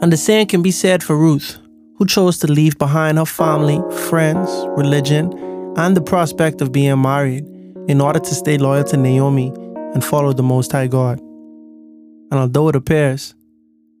[0.00, 1.58] And the same can be said for Ruth,
[1.98, 3.78] who chose to leave behind her family,
[4.08, 5.30] friends, religion,
[5.76, 7.44] and the prospect of being married
[7.88, 9.52] in order to stay loyal to Naomi
[9.92, 11.20] and follow the Most High God.
[11.20, 13.34] And although it appears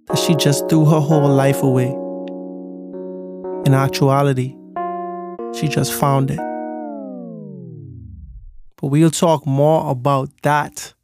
[0.06, 1.94] that she just threw her whole life away,
[3.66, 4.56] in actuality,
[5.58, 6.38] she just found it.
[8.80, 10.94] But we'll talk more about that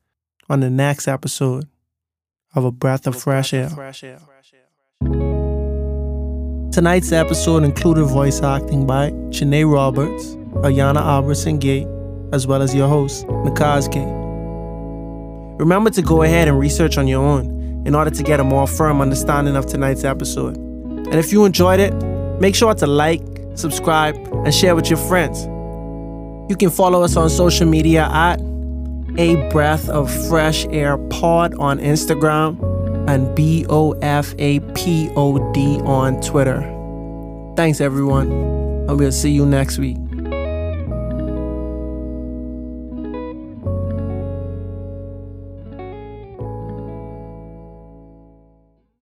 [0.48, 1.68] on the next episode
[2.54, 3.70] of A Breath of Fresh Air.
[6.72, 11.86] Tonight's episode included voice acting by Janae Roberts, Ayana Albertson Gate,
[12.32, 14.18] as well as your host, Nakazke.
[15.58, 18.66] Remember to go ahead and research on your own in order to get a more
[18.66, 20.56] firm understanding of tonight's episode.
[20.56, 21.92] And if you enjoyed it,
[22.40, 23.20] make sure to like,
[23.54, 25.44] subscribe, and share with your friends.
[26.50, 28.40] You can follow us on social media at
[29.18, 32.58] A Breath of Fresh Air Pod on Instagram
[33.08, 36.60] and B O F A P O D on Twitter.
[37.56, 39.96] Thanks, everyone, and we'll see you next week.